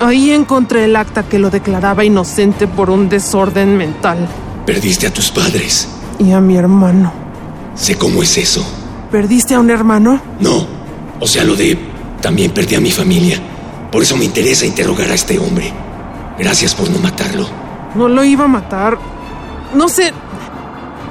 Ahí 0.00 0.32
encontré 0.32 0.84
el 0.84 0.96
acta 0.96 1.22
que 1.22 1.38
lo 1.38 1.50
declaraba 1.50 2.04
inocente 2.04 2.66
por 2.66 2.90
un 2.90 3.08
desorden 3.08 3.76
mental. 3.76 4.28
Perdiste 4.66 5.06
a 5.06 5.12
tus 5.12 5.30
padres. 5.30 5.88
Y 6.18 6.32
a 6.32 6.40
mi 6.40 6.56
hermano. 6.56 7.12
Sé 7.74 7.96
cómo 7.96 8.22
es 8.22 8.36
eso. 8.38 8.64
¿Perdiste 9.10 9.54
a 9.54 9.60
un 9.60 9.70
hermano? 9.70 10.20
No. 10.40 10.66
O 11.20 11.26
sea, 11.26 11.44
lo 11.44 11.54
de... 11.54 11.78
También 12.20 12.52
perdí 12.52 12.74
a 12.76 12.80
mi 12.80 12.90
familia. 12.90 13.40
Por 13.90 14.02
eso 14.02 14.16
me 14.16 14.24
interesa 14.24 14.64
interrogar 14.64 15.10
a 15.10 15.14
este 15.14 15.38
hombre. 15.38 15.72
Gracias 16.38 16.74
por 16.74 16.88
no 16.90 16.98
matarlo. 16.98 17.46
No 17.94 18.08
lo 18.08 18.24
iba 18.24 18.44
a 18.44 18.48
matar. 18.48 18.98
No 19.74 19.88
sé... 19.88 20.12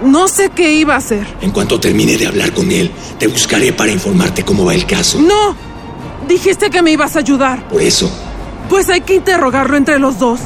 No 0.01 0.27
sé 0.27 0.49
qué 0.49 0.73
iba 0.73 0.95
a 0.95 0.97
hacer. 0.97 1.27
En 1.41 1.51
cuanto 1.51 1.79
termine 1.79 2.17
de 2.17 2.27
hablar 2.27 2.51
con 2.53 2.71
él, 2.71 2.91
te 3.19 3.27
buscaré 3.27 3.71
para 3.71 3.91
informarte 3.91 4.43
cómo 4.43 4.65
va 4.65 4.73
el 4.73 4.85
caso. 4.85 5.19
No. 5.19 5.55
Dijiste 6.27 6.69
que 6.69 6.81
me 6.81 6.91
ibas 6.91 7.15
a 7.15 7.19
ayudar. 7.19 7.67
Por 7.67 7.81
eso. 7.81 8.11
Pues 8.69 8.89
hay 8.89 9.01
que 9.01 9.15
interrogarlo 9.15 9.77
entre 9.77 9.99
los 9.99 10.17
dos. 10.17 10.39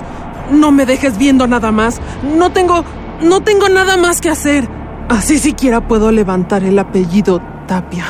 No 0.52 0.72
me 0.72 0.86
dejes 0.86 1.18
viendo 1.18 1.48
nada 1.48 1.72
más. 1.72 2.02
No 2.38 2.52
tengo... 2.52 2.84
No 3.22 3.42
tengo 3.42 3.70
nada 3.70 3.96
más 3.96 4.20
que 4.20 4.30
hacer. 4.30 4.68
Así 5.08 5.40
siquiera 5.40 5.88
puedo 5.88 6.12
levantar 6.12 6.64
el 6.64 6.78
apellido 6.78 7.42
Tapia. 7.68 8.06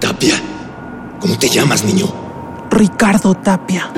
¿Tapia? 0.00 0.34
¿Cómo 1.18 1.36
te 1.38 1.48
llamas, 1.48 1.84
niño? 1.84 2.06
Ricardo 2.70 3.34
Tapia. 3.34 3.90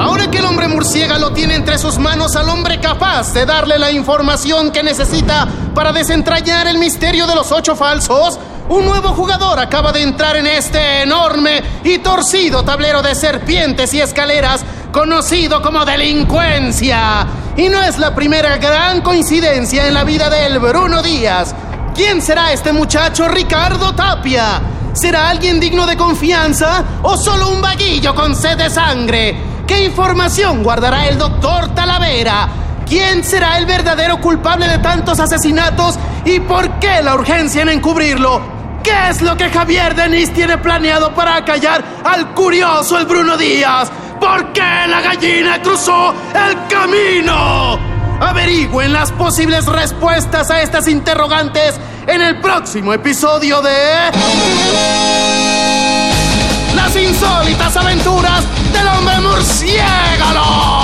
Ahora 0.00 0.30
que 0.30 0.38
el 0.38 0.46
hombre 0.46 0.66
murciélago 0.66 1.30
tiene 1.32 1.54
entre 1.56 1.76
sus 1.76 1.98
manos 1.98 2.34
al 2.34 2.48
hombre 2.48 2.80
capaz 2.80 3.34
de 3.34 3.44
darle 3.44 3.78
la 3.78 3.90
información 3.90 4.70
que 4.70 4.82
necesita 4.82 5.46
para 5.74 5.92
desentrañar 5.92 6.66
el 6.68 6.78
misterio 6.78 7.26
de 7.26 7.34
los 7.34 7.52
ocho 7.52 7.76
falsos, 7.76 8.38
un 8.70 8.86
nuevo 8.86 9.10
jugador 9.10 9.60
acaba 9.60 9.92
de 9.92 10.00
entrar 10.00 10.36
en 10.36 10.46
este 10.46 11.02
enorme 11.02 11.62
y 11.84 11.98
torcido 11.98 12.64
tablero 12.64 13.02
de 13.02 13.14
serpientes 13.14 13.92
y 13.92 14.00
escaleras 14.00 14.64
conocido 14.90 15.60
como 15.60 15.84
delincuencia. 15.84 17.26
Y 17.58 17.68
no 17.68 17.82
es 17.82 17.98
la 17.98 18.14
primera 18.14 18.56
gran 18.56 19.02
coincidencia 19.02 19.86
en 19.86 19.92
la 19.92 20.04
vida 20.04 20.30
del 20.30 20.60
Bruno 20.60 21.02
Díaz. 21.02 21.54
¿Quién 21.94 22.22
será 22.22 22.54
este 22.54 22.72
muchacho 22.72 23.28
Ricardo 23.28 23.94
Tapia? 23.94 24.62
¿Será 24.94 25.28
alguien 25.28 25.60
digno 25.60 25.86
de 25.86 25.98
confianza 25.98 26.84
o 27.02 27.18
solo 27.18 27.50
un 27.50 27.60
vaguillo 27.60 28.14
con 28.14 28.34
sed 28.34 28.56
de 28.56 28.70
sangre? 28.70 29.49
¿Qué 29.70 29.84
información 29.84 30.64
guardará 30.64 31.06
el 31.06 31.16
doctor 31.16 31.72
Talavera? 31.76 32.48
¿Quién 32.88 33.22
será 33.22 33.56
el 33.56 33.66
verdadero 33.66 34.20
culpable 34.20 34.66
de 34.66 34.78
tantos 34.78 35.20
asesinatos 35.20 35.96
y 36.24 36.40
por 36.40 36.80
qué 36.80 37.00
la 37.04 37.14
urgencia 37.14 37.62
en 37.62 37.68
encubrirlo? 37.68 38.42
¿Qué 38.82 39.10
es 39.10 39.22
lo 39.22 39.36
que 39.36 39.48
Javier 39.48 39.94
Denis 39.94 40.34
tiene 40.34 40.58
planeado 40.58 41.14
para 41.14 41.36
acallar 41.36 41.84
al 42.02 42.34
curioso 42.34 42.98
el 42.98 43.06
Bruno 43.06 43.36
Díaz? 43.36 43.92
¿Por 44.18 44.52
qué 44.52 44.88
la 44.88 45.02
gallina 45.02 45.62
cruzó 45.62 46.14
el 46.34 46.66
camino? 46.66 47.78
Averigüen 48.20 48.92
las 48.92 49.12
posibles 49.12 49.66
respuestas 49.66 50.50
a 50.50 50.62
estas 50.62 50.88
interrogantes 50.88 51.78
en 52.08 52.20
el 52.20 52.40
próximo 52.40 52.92
episodio 52.92 53.62
de... 53.62 55.59
Las 56.82 56.96
insólitas 56.96 57.76
aventuras 57.76 58.42
del 58.72 58.88
hombre 58.88 59.20
murciélago. 59.20 60.79